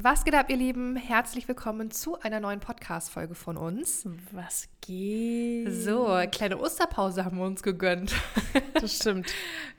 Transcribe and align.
Was 0.00 0.24
geht 0.24 0.36
ab, 0.36 0.48
ihr 0.48 0.56
Lieben? 0.56 0.94
Herzlich 0.94 1.48
willkommen 1.48 1.90
zu 1.90 2.20
einer 2.20 2.38
neuen 2.38 2.60
Podcast-Folge 2.60 3.34
von 3.34 3.56
uns. 3.56 4.06
Was 4.30 4.68
geht? 4.80 5.72
So, 5.72 6.16
kleine 6.30 6.56
Osterpause 6.60 7.24
haben 7.24 7.38
wir 7.38 7.44
uns 7.44 7.64
gegönnt. 7.64 8.14
Das 8.74 8.94
stimmt. 8.94 9.26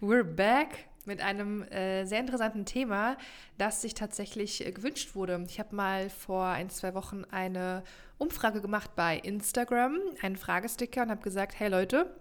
We're 0.01 0.25
back 0.25 0.89
mit 1.05 1.21
einem 1.21 1.63
äh, 1.63 2.03
sehr 2.03 2.19
interessanten 2.19 2.65
Thema, 2.65 3.15
das 3.57 3.81
sich 3.81 3.93
tatsächlich 3.93 4.67
äh, 4.67 4.73
gewünscht 4.73 5.15
wurde. 5.15 5.41
Ich 5.47 5.57
habe 5.57 5.73
mal 5.73 6.09
vor 6.09 6.47
ein, 6.47 6.69
zwei 6.69 6.93
Wochen 6.95 7.23
eine 7.31 7.83
Umfrage 8.17 8.59
gemacht 8.59 8.97
bei 8.97 9.17
Instagram, 9.19 9.99
einen 10.21 10.35
Fragesticker 10.35 11.03
und 11.03 11.11
habe 11.11 11.21
gesagt, 11.21 11.57
hey 11.57 11.69
Leute, 11.69 12.13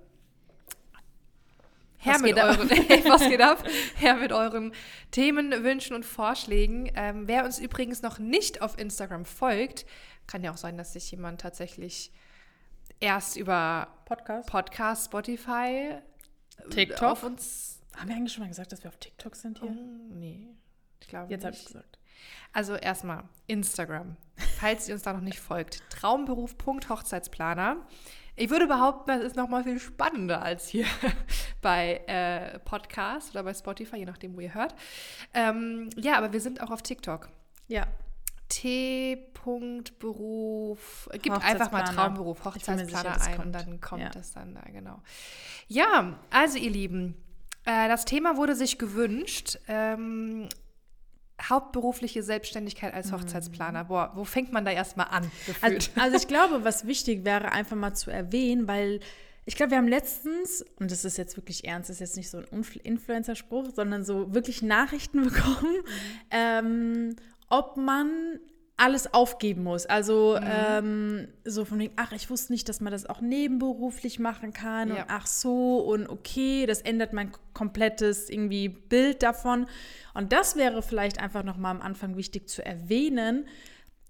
Herr 1.98 2.14
Was 2.14 2.22
mit 2.22 2.34
geht 2.36 2.44
euren, 2.44 2.70
was 3.08 3.28
geht 3.28 3.40
ab? 3.40 3.64
Herr 3.96 4.14
mit 4.14 4.32
euren 4.32 4.72
Themen, 5.10 5.50
Wünschen 5.64 5.94
und 5.94 6.04
Vorschlägen. 6.04 6.90
Ähm, 6.94 7.26
wer 7.26 7.44
uns 7.44 7.58
übrigens 7.58 8.02
noch 8.02 8.18
nicht 8.18 8.62
auf 8.62 8.78
Instagram 8.78 9.24
folgt, 9.24 9.84
kann 10.26 10.44
ja 10.44 10.52
auch 10.52 10.56
sein, 10.56 10.76
dass 10.76 10.92
sich 10.92 11.10
jemand 11.10 11.40
tatsächlich 11.40 12.12
erst 13.00 13.36
über 13.36 13.88
Podcast? 14.04 14.48
Podcast, 14.48 15.04
Spotify, 15.06 15.98
äh, 16.58 16.68
TikTok? 16.70 17.02
auf 17.02 17.22
uns. 17.24 17.80
Haben 17.96 18.08
wir 18.08 18.16
eigentlich 18.16 18.32
schon 18.32 18.44
mal 18.44 18.48
gesagt, 18.48 18.70
dass 18.70 18.84
wir 18.84 18.88
auf 18.88 18.96
TikTok 18.98 19.34
sind 19.34 19.58
hier? 19.58 19.70
Oh, 19.70 20.14
nee, 20.14 20.46
ich 21.00 21.08
glaube 21.08 21.32
Jetzt 21.32 21.44
habe 21.44 21.56
ich 21.56 21.64
gesagt. 21.64 21.98
Also 22.52 22.76
erstmal 22.76 23.24
Instagram, 23.48 24.16
falls 24.58 24.88
ihr 24.88 24.94
uns 24.94 25.02
da 25.02 25.12
noch 25.12 25.20
nicht 25.20 25.40
folgt. 25.40 25.82
Traumberuf.hochzeitsplaner. 25.90 27.86
Ich 28.38 28.50
würde 28.50 28.66
behaupten, 28.66 29.08
das 29.08 29.22
ist 29.22 29.36
noch 29.36 29.48
mal 29.48 29.64
viel 29.64 29.80
spannender 29.80 30.42
als 30.42 30.68
hier 30.68 30.86
bei 31.60 32.00
äh, 32.06 32.58
Podcast 32.60 33.30
oder 33.32 33.42
bei 33.42 33.52
Spotify, 33.52 33.96
je 33.98 34.04
nachdem, 34.04 34.36
wo 34.36 34.40
ihr 34.40 34.54
hört. 34.54 34.74
Ähm, 35.34 35.90
ja, 35.96 36.16
aber 36.16 36.32
wir 36.32 36.40
sind 36.40 36.60
auch 36.62 36.70
auf 36.70 36.82
TikTok. 36.82 37.28
Ja. 37.66 37.86
T.beruf. 39.88 41.08
Gib 41.20 41.32
einfach 41.32 41.70
mal. 41.72 41.82
Traumberuf, 41.82 42.38
sicher, 42.38 42.50
Hochzeitsplaner 42.50 43.10
das 43.14 43.26
ein 43.26 43.40
und 43.40 43.52
dann 43.52 43.80
kommt 43.80 44.02
Ja. 44.02 44.08
das 44.10 44.32
dann 44.32 44.54
da, 44.54 44.62
genau. 44.70 45.02
Ja, 45.66 46.18
also 46.30 46.58
ihr 46.58 46.70
Lieben, 46.70 47.14
äh, 47.64 47.88
das 47.88 48.04
Thema 48.04 48.36
wurde 48.36 48.54
sich 48.54 48.78
gewünscht. 48.78 49.58
Ähm, 49.68 50.48
hauptberufliche 51.42 52.22
Selbstständigkeit 52.22 52.94
als 52.94 53.12
Hochzeitsplaner. 53.12 53.84
Boah, 53.84 54.12
wo 54.14 54.24
fängt 54.24 54.52
man 54.52 54.64
da 54.64 54.70
erstmal 54.70 55.06
an? 55.08 55.30
Also, 55.60 55.90
also 55.96 56.16
ich 56.16 56.28
glaube, 56.28 56.64
was 56.64 56.86
wichtig 56.86 57.24
wäre, 57.24 57.52
einfach 57.52 57.76
mal 57.76 57.94
zu 57.94 58.10
erwähnen, 58.10 58.66
weil 58.66 59.00
ich 59.44 59.56
glaube, 59.56 59.70
wir 59.70 59.78
haben 59.78 59.88
letztens, 59.88 60.64
und 60.78 60.90
das 60.90 61.04
ist 61.04 61.16
jetzt 61.16 61.36
wirklich 61.36 61.64
ernst, 61.64 61.88
das 61.88 61.96
ist 61.96 62.00
jetzt 62.00 62.16
nicht 62.16 62.28
so 62.28 62.38
ein 62.38 62.44
Influ- 62.46 62.82
Influencer-Spruch, 62.82 63.70
sondern 63.74 64.04
so 64.04 64.34
wirklich 64.34 64.60
Nachrichten 64.62 65.22
bekommen, 65.24 65.76
ähm, 66.30 67.16
ob 67.48 67.76
man 67.78 68.40
alles 68.78 69.12
aufgeben 69.12 69.64
muss. 69.64 69.86
Also 69.86 70.38
ähm, 70.40 71.28
so 71.44 71.64
von 71.64 71.78
wegen, 71.80 71.92
ach, 71.96 72.12
ich 72.12 72.30
wusste 72.30 72.52
nicht, 72.52 72.68
dass 72.68 72.80
man 72.80 72.92
das 72.92 73.06
auch 73.06 73.20
nebenberuflich 73.20 74.18
machen 74.20 74.52
kann 74.52 74.88
Ja. 74.88 74.94
und 74.96 75.04
ach 75.08 75.26
so 75.26 75.78
und 75.80 76.08
okay, 76.08 76.64
das 76.64 76.80
ändert 76.80 77.12
mein 77.12 77.32
komplettes 77.54 78.30
irgendwie 78.30 78.68
Bild 78.68 79.22
davon. 79.22 79.66
Und 80.14 80.32
das 80.32 80.56
wäre 80.56 80.80
vielleicht 80.82 81.20
einfach 81.20 81.42
nochmal 81.42 81.74
am 81.74 81.82
Anfang 81.82 82.16
wichtig 82.16 82.48
zu 82.48 82.64
erwähnen, 82.64 83.46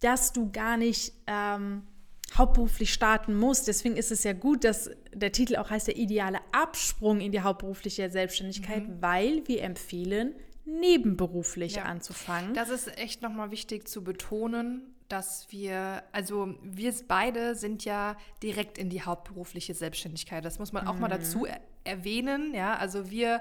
dass 0.01 0.33
du 0.35 0.51
gar 0.53 0.77
nicht 0.77 1.13
ähm, 1.27 1.83
hauptberuflich 2.37 2.93
starten 2.93 3.35
musst. 3.35 3.69
Deswegen 3.69 3.97
ist 3.97 4.13
es 4.13 4.23
ja 4.23 4.35
gut, 4.35 4.65
dass 4.65 4.91
der 5.15 5.33
Titel 5.33 5.57
auch 5.57 5.71
heißt, 5.71 5.87
der 5.89 5.97
ideale 5.97 6.41
Absprung 6.53 7.21
in 7.21 7.33
die 7.33 7.41
hauptberufliche 7.41 8.11
Selbstständigkeit, 8.11 8.83
weil 9.01 9.43
wir 9.49 9.63
empfehlen, 9.63 10.35
nebenberuflich 10.81 11.77
Ja. 11.77 11.85
anzufangen. 11.85 12.55
Das 12.55 12.69
ist 12.69 12.97
echt 12.99 13.23
nochmal 13.23 13.51
wichtig 13.51 13.89
zu 13.89 14.05
betonen, 14.05 14.95
dass 15.09 15.47
wir, 15.51 16.03
also 16.13 16.55
wir 16.63 16.95
beide 17.07 17.55
sind 17.55 17.85
ja 17.85 18.17
direkt 18.43 18.77
in 18.77 18.91
die 18.91 19.03
hauptberufliche 19.03 19.75
Selbstständigkeit. 19.75 20.45
Das 20.45 20.59
muss 20.59 20.73
man 20.73 20.87
auch 20.87 20.99
mal 20.99 21.09
dazu 21.09 21.47
er 21.47 21.61
erwähnen. 21.85 22.53
Ja, 22.55 22.77
also 22.77 23.11
wir 23.11 23.41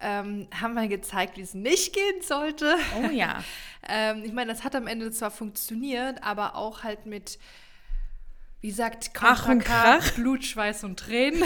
ähm, 0.00 0.46
haben 0.60 0.74
mal 0.74 0.88
gezeigt, 0.88 1.38
wie 1.38 1.40
es 1.40 1.54
nicht 1.54 1.94
gehen 1.94 2.22
sollte. 2.22 2.74
oh 3.02 3.10
ja. 3.10 3.42
Ähm, 3.90 4.22
ich 4.22 4.32
meine, 4.34 4.52
das 4.52 4.64
hat 4.64 4.74
am 4.74 4.86
Ende 4.86 5.10
zwar 5.12 5.30
funktioniert, 5.30 6.22
aber 6.22 6.56
auch 6.56 6.82
halt 6.82 7.06
mit, 7.06 7.38
wie 8.60 8.70
sagt 8.70 9.14
Contra 9.14 9.54
K. 9.54 10.00
Blut, 10.16 10.44
Schweiß 10.44 10.84
und 10.84 10.98
Tränen. 10.98 11.42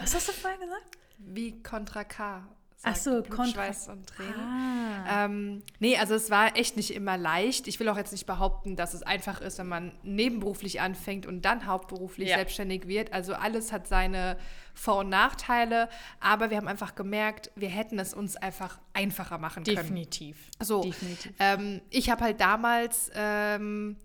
Was 0.00 0.16
hast 0.16 0.28
du 0.28 0.32
vorher 0.32 0.58
gesagt? 0.58 0.98
Wie 1.18 1.62
Contra 1.62 2.02
K. 2.02 2.42
Ach 2.82 2.96
sagt, 2.96 3.26
so, 3.28 3.34
Blut, 3.36 3.48
Schweiß 3.48 3.88
und 3.88 4.06
Tränen. 4.06 4.34
Ah. 4.40 5.24
Ähm, 5.26 5.62
nee, 5.80 5.96
also 5.98 6.14
es 6.14 6.30
war 6.30 6.56
echt 6.56 6.76
nicht 6.76 6.94
immer 6.94 7.18
leicht. 7.18 7.68
Ich 7.68 7.78
will 7.78 7.88
auch 7.90 7.96
jetzt 7.96 8.12
nicht 8.12 8.26
behaupten, 8.26 8.74
dass 8.76 8.94
es 8.94 9.02
einfach 9.02 9.40
ist, 9.42 9.58
wenn 9.58 9.68
man 9.68 9.92
nebenberuflich 10.02 10.80
anfängt 10.80 11.26
und 11.26 11.44
dann 11.44 11.66
hauptberuflich 11.66 12.28
Ja. 12.30 12.36
selbstständig 12.36 12.86
wird. 12.86 13.12
Also 13.12 13.34
alles 13.34 13.70
hat 13.72 13.86
seine 13.86 14.38
Vor- 14.72 14.98
und 15.00 15.10
Nachteile, 15.10 15.88
aber 16.20 16.48
wir 16.50 16.56
haben 16.56 16.68
einfach 16.68 16.94
gemerkt, 16.94 17.50
wir 17.54 17.68
hätten 17.68 17.98
es 17.98 18.14
uns 18.14 18.36
einfach 18.36 18.78
einfacher 18.94 19.36
machen 19.38 19.64
können. 19.64 19.76
Definitiv. 19.76 20.36
So, 20.58 20.82
Definitiv. 20.82 21.32
ähm, 21.38 21.82
ich 21.90 22.08
habe 22.08 22.24
halt 22.24 22.40
damals, 22.40 23.10
ähm, 23.14 23.96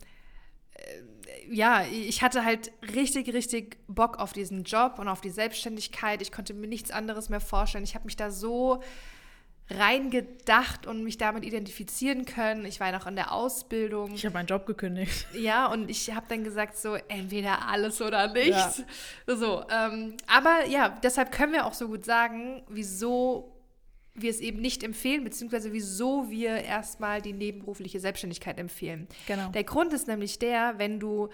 äh, 0.73 0.81
ja, 1.49 1.83
ich 1.83 2.21
hatte 2.21 2.45
halt 2.45 2.71
richtig, 2.93 3.33
richtig 3.33 3.77
Bock 3.87 4.19
auf 4.19 4.33
diesen 4.33 4.63
Job 4.63 4.99
und 4.99 5.07
auf 5.07 5.21
die 5.21 5.29
Selbstständigkeit. 5.29 6.21
Ich 6.21 6.31
konnte 6.31 6.53
mir 6.53 6.67
nichts 6.67 6.91
anderes 6.91 7.29
mehr 7.29 7.39
vorstellen. 7.39 7.83
Ich 7.83 7.95
habe 7.95 8.05
mich 8.05 8.15
da 8.15 8.31
so 8.31 8.81
reingedacht 9.69 10.85
und 10.85 11.03
mich 11.03 11.17
damit 11.17 11.43
identifizieren 11.43 12.25
können. 12.25 12.65
Ich 12.65 12.79
war 12.79 12.87
ja 12.87 12.97
noch 12.97 13.07
in 13.07 13.15
der 13.15 13.31
Ausbildung. 13.31 14.13
Ich 14.13 14.25
habe 14.25 14.33
meinen 14.33 14.45
Job 14.45 14.65
gekündigt. 14.65 15.25
Ja, 15.33 15.67
und 15.67 15.89
ich 15.89 16.13
habe 16.13 16.25
dann 16.29 16.43
gesagt, 16.43 16.77
so 16.77 16.95
entweder 17.07 17.67
alles 17.67 18.01
oder 18.01 18.31
nichts. 18.31 18.83
So, 19.25 19.63
ähm, 19.71 20.15
aber 20.27 20.67
ja, 20.67 20.89
deshalb 20.89 21.31
können 21.31 21.53
wir 21.53 21.65
auch 21.65 21.73
so 21.73 21.87
gut 21.87 22.05
sagen, 22.05 22.63
wieso 22.69 23.54
wir 24.15 24.29
es 24.29 24.39
eben 24.39 24.61
nicht 24.61 24.83
empfehlen, 24.83 25.23
beziehungsweise 25.23 25.73
wieso 25.73 26.29
wir 26.29 26.55
erstmal 26.55 27.21
die 27.21 27.33
nebenberufliche 27.33 27.99
Selbstständigkeit 27.99 28.57
empfehlen. 28.57 29.07
Genau. 29.27 29.49
Der 29.49 29.63
Grund 29.63 29.93
ist 29.93 30.07
nämlich 30.07 30.39
der, 30.39 30.75
wenn 30.77 30.99
du 30.99 31.29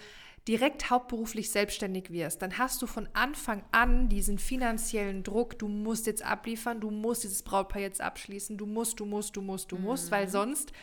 direkt 0.47 0.89
hauptberuflich 0.89 1.51
selbstständig 1.51 2.11
wirst, 2.11 2.41
dann 2.41 2.57
hast 2.57 2.81
du 2.81 2.87
von 2.87 3.07
Anfang 3.13 3.63
an 3.71 4.09
diesen 4.09 4.39
finanziellen 4.39 5.21
Druck, 5.21 5.59
du 5.59 5.67
musst 5.67 6.07
jetzt 6.07 6.25
abliefern, 6.25 6.79
du 6.79 6.89
musst 6.89 7.23
dieses 7.23 7.43
Brautpaar 7.43 7.81
jetzt 7.81 8.01
abschließen, 8.01 8.57
du 8.57 8.65
musst, 8.65 8.99
du 8.99 9.05
musst, 9.05 9.35
du 9.35 9.41
musst, 9.41 9.71
du 9.71 9.77
musst, 9.77 10.09
weil 10.09 10.27
sonst 10.27 10.73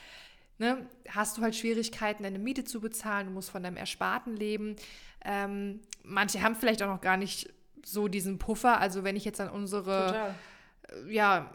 ne, 0.58 0.86
hast 1.08 1.36
du 1.36 1.42
halt 1.42 1.56
Schwierigkeiten, 1.56 2.22
deine 2.22 2.38
Miete 2.38 2.62
zu 2.62 2.80
bezahlen, 2.80 3.26
du 3.26 3.32
musst 3.32 3.50
von 3.50 3.64
deinem 3.64 3.76
Ersparten 3.76 4.36
leben. 4.36 4.76
Ähm, 5.24 5.80
manche 6.04 6.40
haben 6.40 6.54
vielleicht 6.54 6.80
auch 6.84 6.94
noch 6.94 7.00
gar 7.00 7.16
nicht 7.16 7.52
so 7.84 8.06
diesen 8.06 8.38
Puffer. 8.38 8.80
Also 8.80 9.02
wenn 9.02 9.16
ich 9.16 9.24
jetzt 9.24 9.40
an 9.40 9.48
unsere 9.48 10.36
ja, 11.08 11.50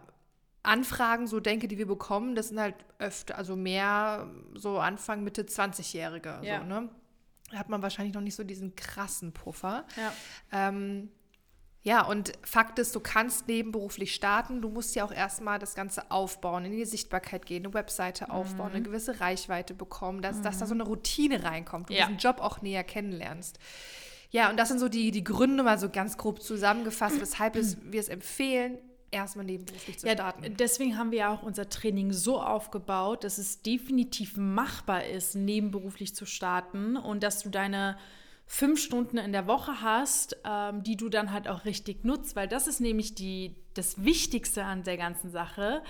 Anfragen 0.63 1.27
so 1.27 1.39
denke, 1.39 1.67
die 1.67 1.77
wir 1.77 1.87
bekommen, 1.87 2.35
das 2.35 2.49
sind 2.49 2.59
halt 2.59 2.75
öfter, 2.99 3.37
also 3.37 3.55
mehr 3.55 4.27
so 4.55 4.79
Anfang, 4.79 5.23
Mitte 5.23 5.43
20-Jährige. 5.43 6.39
Ja. 6.41 6.59
So, 6.59 6.65
ne? 6.65 6.89
Da 7.51 7.57
hat 7.59 7.69
man 7.69 7.81
wahrscheinlich 7.81 8.13
noch 8.15 8.21
nicht 8.21 8.35
so 8.35 8.43
diesen 8.43 8.75
krassen 8.75 9.33
Puffer. 9.33 9.85
Ja. 9.97 10.13
Ähm, 10.69 11.11
ja, 11.81 12.01
und 12.05 12.31
Fakt 12.43 12.79
ist, 12.79 12.95
du 12.95 13.01
kannst 13.01 13.49
nebenberuflich 13.49 14.15
starten. 14.15 14.61
Du 14.61 14.69
musst 14.69 14.95
ja 14.95 15.03
auch 15.03 15.11
erstmal 15.11 15.59
das 15.59 15.75
Ganze 15.75 16.09
aufbauen, 16.11 16.63
in 16.63 16.71
die 16.71 16.85
Sichtbarkeit 16.85 17.45
gehen, 17.45 17.65
eine 17.65 17.73
Webseite 17.73 18.31
aufbauen, 18.31 18.69
Mhm. 18.69 18.75
eine 18.75 18.83
gewisse 18.83 19.19
Reichweite 19.19 19.73
bekommen, 19.73 20.21
dass, 20.21 20.41
dass 20.41 20.59
da 20.59 20.65
so 20.65 20.73
eine 20.73 20.83
Routine 20.83 21.43
reinkommt, 21.43 21.89
du 21.89 21.93
Ja. 21.93 22.05
diesen 22.05 22.19
Job 22.19 22.39
auch 22.39 22.61
näher 22.61 22.85
kennenlernst. 22.85 23.59
Ja, 24.29 24.49
und 24.49 24.57
das 24.57 24.69
sind 24.69 24.79
so 24.79 24.87
die, 24.87 25.11
die 25.11 25.25
Gründe 25.25 25.61
mal 25.61 25.77
so 25.77 25.89
ganz 25.89 26.17
grob 26.17 26.41
zusammengefasst, 26.41 27.19
weshalb 27.19 27.57
es, 27.57 27.77
wir 27.83 27.99
es 27.99 28.07
empfehlen, 28.07 28.77
erstmal 29.13 29.45
nebenberuflich 29.45 29.99
zu 29.99 30.07
Ja, 30.07 30.13
starten. 30.13 30.55
deswegen 30.57 30.97
haben 30.97 31.11
wir 31.11 31.19
ja 31.19 31.33
auch 31.33 31.43
unser 31.43 31.69
Training 31.69 32.11
so 32.11 32.41
aufgebaut, 32.41 33.23
dass 33.23 33.37
es 33.37 33.61
definitiv 33.61 34.35
machbar 34.37 35.05
ist, 35.05 35.35
nebenberuflich 35.35 36.15
zu 36.15 36.25
starten 36.25 36.97
und 36.97 37.23
dass 37.23 37.43
du 37.43 37.49
deine 37.49 37.97
fünf 38.45 38.79
Stunden 38.81 39.17
in 39.17 39.31
der 39.31 39.47
Woche 39.47 39.81
hast, 39.81 40.37
ähm, 40.43 40.83
die 40.83 40.97
du 40.97 41.09
dann 41.09 41.31
halt 41.31 41.47
auch 41.47 41.65
richtig 41.65 42.03
nutzt, 42.03 42.35
weil 42.35 42.47
das 42.47 42.67
ist 42.67 42.81
nämlich 42.81 43.15
die, 43.15 43.55
das 43.73 44.03
Wichtigste 44.03 44.65
an 44.65 44.83
der 44.83 44.97
ganzen 44.97 45.31
Sache. 45.31 45.81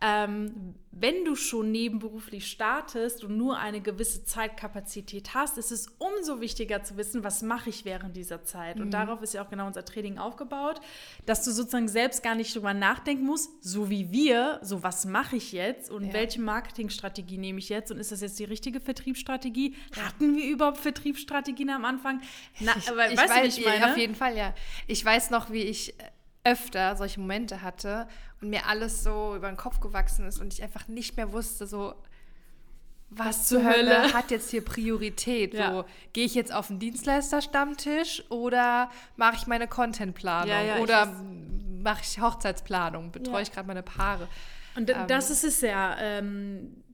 Ähm, 0.00 0.74
wenn 1.00 1.24
du 1.24 1.36
schon 1.36 1.70
nebenberuflich 1.70 2.50
startest 2.50 3.22
und 3.22 3.36
nur 3.36 3.58
eine 3.58 3.80
gewisse 3.80 4.24
Zeitkapazität 4.24 5.34
hast, 5.34 5.58
ist 5.58 5.70
es 5.70 5.88
umso 5.98 6.40
wichtiger 6.40 6.82
zu 6.82 6.96
wissen, 6.96 7.22
was 7.22 7.42
mache 7.42 7.70
ich 7.70 7.84
während 7.84 8.16
dieser 8.16 8.42
Zeit. 8.42 8.76
Mhm. 8.76 8.82
Und 8.82 8.90
darauf 8.92 9.22
ist 9.22 9.34
ja 9.34 9.44
auch 9.44 9.50
genau 9.50 9.66
unser 9.66 9.84
Training 9.84 10.18
aufgebaut, 10.18 10.80
dass 11.26 11.44
du 11.44 11.52
sozusagen 11.52 11.88
selbst 11.88 12.22
gar 12.22 12.34
nicht 12.34 12.54
drüber 12.54 12.74
nachdenken 12.74 13.24
musst, 13.24 13.62
so 13.62 13.90
wie 13.90 14.10
wir, 14.10 14.58
so 14.62 14.82
was 14.82 15.04
mache 15.04 15.36
ich 15.36 15.52
jetzt 15.52 15.90
und 15.90 16.06
Ja. 16.06 16.12
welche 16.14 16.40
Marketingstrategie 16.40 17.38
nehme 17.38 17.58
ich 17.58 17.68
jetzt 17.68 17.90
und 17.92 17.98
ist 17.98 18.10
das 18.10 18.20
jetzt 18.20 18.38
die 18.38 18.44
richtige 18.44 18.80
Vertriebsstrategie? 18.80 19.76
Hatten 20.00 20.36
wir 20.36 20.46
überhaupt 20.46 20.78
Vertriebsstrategien 20.78 21.70
am 21.70 21.84
Anfang? 21.84 22.20
Na, 22.60 22.72
aber 22.88 23.10
ich 23.10 23.18
weißt 23.18 23.30
du, 23.30 23.40
weiß, 23.40 23.58
ich 23.58 23.64
meine? 23.64 23.90
Auf 23.90 23.96
jeden 23.96 24.14
Fall, 24.14 24.36
ja. 24.36 24.54
Ich 24.86 25.04
weiß 25.04 25.30
noch, 25.30 25.50
wie 25.50 25.62
ich 25.62 25.94
öfter 26.44 26.96
solche 26.96 27.20
Momente 27.20 27.62
hatte 27.62 28.08
und 28.40 28.50
mir 28.50 28.66
alles 28.66 29.02
so 29.02 29.34
über 29.34 29.48
den 29.48 29.56
Kopf 29.56 29.80
gewachsen 29.80 30.26
ist 30.26 30.40
und 30.40 30.52
ich 30.52 30.62
einfach 30.62 30.88
nicht 30.88 31.16
mehr 31.16 31.32
wusste, 31.32 31.66
so, 31.66 31.94
was 33.10 33.48
zur 33.48 33.64
Hölle 33.64 34.12
hat 34.12 34.30
jetzt 34.30 34.50
hier 34.50 34.64
Priorität? 34.64 35.54
Ja. 35.54 35.72
So, 35.72 35.84
gehe 36.12 36.24
ich 36.24 36.34
jetzt 36.34 36.52
auf 36.52 36.68
den 36.68 36.78
Dienstleister-Stammtisch 36.78 38.30
oder 38.30 38.90
mache 39.16 39.36
ich 39.36 39.46
meine 39.46 39.66
Contentplanung? 39.66 40.48
Ja, 40.48 40.62
ja, 40.62 40.78
oder 40.78 41.06
mache 41.82 42.02
ich 42.02 42.20
Hochzeitsplanung? 42.20 43.10
Betreue 43.10 43.42
ich 43.42 43.52
gerade 43.52 43.66
meine 43.66 43.82
Paare? 43.82 44.28
Und 44.76 44.90
ähm, 44.90 45.06
das 45.08 45.30
ist 45.30 45.44
es 45.44 45.60
ja. 45.60 45.96
Ähm, 45.98 46.84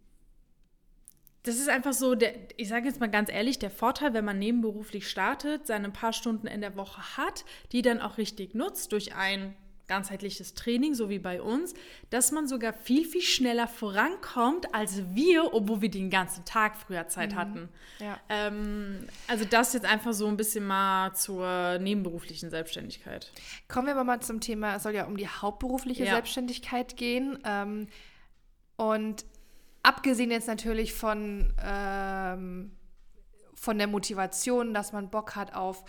das 1.42 1.56
ist 1.56 1.68
einfach 1.68 1.92
so, 1.92 2.14
der, 2.14 2.32
ich 2.56 2.68
sage 2.68 2.86
jetzt 2.86 3.00
mal 3.00 3.10
ganz 3.10 3.30
ehrlich, 3.30 3.58
der 3.58 3.70
Vorteil, 3.70 4.14
wenn 4.14 4.24
man 4.24 4.38
nebenberuflich 4.38 5.10
startet, 5.10 5.66
seine 5.66 5.90
paar 5.90 6.14
Stunden 6.14 6.46
in 6.46 6.62
der 6.62 6.74
Woche 6.74 7.18
hat, 7.18 7.44
die 7.72 7.82
dann 7.82 8.00
auch 8.00 8.16
richtig 8.16 8.54
nutzt 8.54 8.92
durch 8.92 9.14
ein 9.14 9.54
ganzheitliches 9.86 10.54
Training, 10.54 10.94
so 10.94 11.10
wie 11.10 11.18
bei 11.18 11.42
uns, 11.42 11.74
dass 12.10 12.32
man 12.32 12.48
sogar 12.48 12.72
viel, 12.72 13.04
viel 13.04 13.20
schneller 13.20 13.68
vorankommt 13.68 14.74
als 14.74 15.02
wir, 15.14 15.52
obwohl 15.52 15.82
wir 15.82 15.90
den 15.90 16.10
ganzen 16.10 16.44
Tag 16.44 16.76
früher 16.76 17.08
Zeit 17.08 17.32
mhm. 17.32 17.36
hatten. 17.36 17.68
Ja. 17.98 18.18
Ähm, 18.28 19.06
also 19.28 19.44
das 19.44 19.74
jetzt 19.74 19.86
einfach 19.86 20.12
so 20.12 20.26
ein 20.26 20.36
bisschen 20.36 20.66
mal 20.66 21.14
zur 21.14 21.78
nebenberuflichen 21.78 22.50
Selbstständigkeit. 22.50 23.30
Kommen 23.68 23.88
wir 23.88 23.94
aber 23.94 24.04
mal 24.04 24.20
zum 24.20 24.40
Thema, 24.40 24.76
es 24.76 24.84
soll 24.84 24.94
ja 24.94 25.04
um 25.04 25.16
die 25.16 25.28
hauptberufliche 25.28 26.04
ja. 26.04 26.12
Selbstständigkeit 26.12 26.96
gehen. 26.96 27.38
Ähm, 27.44 27.88
und 28.76 29.24
abgesehen 29.82 30.30
jetzt 30.30 30.48
natürlich 30.48 30.94
von, 30.94 31.52
ähm, 31.62 32.72
von 33.54 33.78
der 33.78 33.86
Motivation, 33.86 34.74
dass 34.74 34.92
man 34.92 35.10
Bock 35.10 35.36
hat 35.36 35.54
auf 35.54 35.84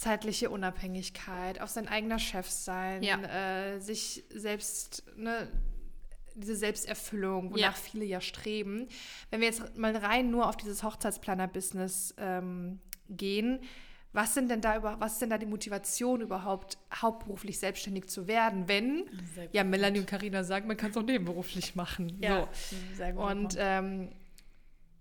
zeitliche 0.00 0.48
Unabhängigkeit, 0.48 1.60
auf 1.60 1.68
sein 1.68 1.86
eigener 1.86 2.18
Chef 2.18 2.48
sein, 2.48 3.02
ja. 3.02 3.20
äh, 3.20 3.80
sich 3.80 4.24
selbst, 4.34 5.04
ne, 5.18 5.46
diese 6.34 6.56
Selbsterfüllung, 6.56 7.50
wonach 7.50 7.60
ja. 7.60 7.72
viele 7.72 8.06
ja 8.06 8.22
streben. 8.22 8.88
Wenn 9.28 9.40
wir 9.40 9.48
jetzt 9.48 9.76
mal 9.76 9.94
rein 9.94 10.30
nur 10.30 10.48
auf 10.48 10.56
dieses 10.56 10.82
Hochzeitsplaner-Business 10.82 12.14
ähm, 12.16 12.80
gehen, 13.10 13.60
was 14.14 14.32
sind 14.32 14.50
denn 14.50 14.62
da 14.62 14.78
über, 14.78 14.98
was 15.00 15.12
ist 15.12 15.22
denn 15.22 15.28
da 15.28 15.36
die 15.36 15.44
Motivation 15.44 16.22
überhaupt, 16.22 16.78
hauptberuflich 16.94 17.58
selbstständig 17.58 18.08
zu 18.08 18.26
werden, 18.26 18.68
wenn 18.68 19.04
ja 19.52 19.64
Melanie 19.64 20.00
und 20.00 20.06
Karina 20.06 20.44
sagen, 20.44 20.66
man 20.66 20.78
kann 20.78 20.92
es 20.92 20.96
auch 20.96 21.02
nebenberuflich 21.02 21.74
machen. 21.74 22.16
Ja, 22.22 22.48
so. 22.52 22.76
sehr 22.96 23.12
gut. 23.12 23.22
Und 23.22 23.56
ähm, 23.58 24.12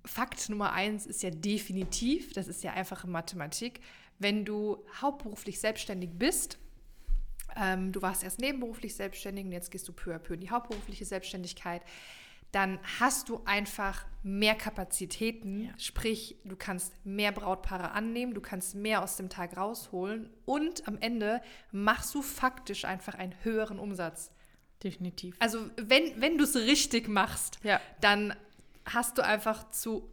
Fakt 0.06 0.50
Nummer 0.50 0.74
eins 0.74 1.06
ist 1.06 1.24
ja 1.24 1.30
definitiv, 1.30 2.34
das 2.34 2.50
ist 2.50 2.64
ja 2.64 2.74
einfache 2.74 3.08
Mathematik, 3.08 3.80
wenn 4.20 4.46
du 4.46 4.78
hauptberuflich 5.02 5.60
selbstständig 5.60 6.12
bist, 6.14 6.60
ähm, 7.56 7.92
du 7.92 8.02
warst 8.02 8.24
erst 8.24 8.40
nebenberuflich 8.40 8.96
selbstständig 8.96 9.46
und 9.46 9.52
jetzt 9.52 9.72
gehst 9.72 9.88
du 9.88 9.94
peu 9.94 10.14
à 10.14 10.20
peu 10.20 10.36
in 10.36 10.42
die 10.42 10.50
hauptberufliche 10.50 11.06
Selbstständigkeit, 11.06 11.82
dann 12.52 12.80
hast 13.00 13.30
du 13.30 13.42
einfach 13.46 14.06
mehr 14.24 14.56
Kapazitäten, 14.56 15.66
ja. 15.66 15.72
sprich, 15.78 16.36
du 16.44 16.56
kannst 16.56 16.94
mehr 17.06 17.32
Brautpaare 17.32 17.92
annehmen, 17.92 18.34
du 18.34 18.42
kannst 18.42 18.76
mehr 18.76 19.04
aus 19.04 19.18
dem 19.18 19.30
Tag 19.30 19.56
rausholen 19.56 20.30
und 20.46 20.88
am 20.88 20.98
Ende 21.00 21.42
machst 21.72 22.14
du 22.16 22.22
faktisch 22.22 22.86
einfach 22.86 23.16
einen 23.16 23.36
höheren 23.44 23.78
Umsatz. 23.78 24.32
Definitiv. 24.84 25.36
Also 25.40 25.70
wenn, 25.76 26.22
wenn 26.22 26.38
du 26.38 26.44
es 26.44 26.56
richtig 26.56 27.08
machst, 27.08 27.60
ja. 27.64 27.80
dann 28.02 28.34
hast 28.86 29.18
du 29.18 29.24
einfach 29.24 29.70
zu 29.70 30.10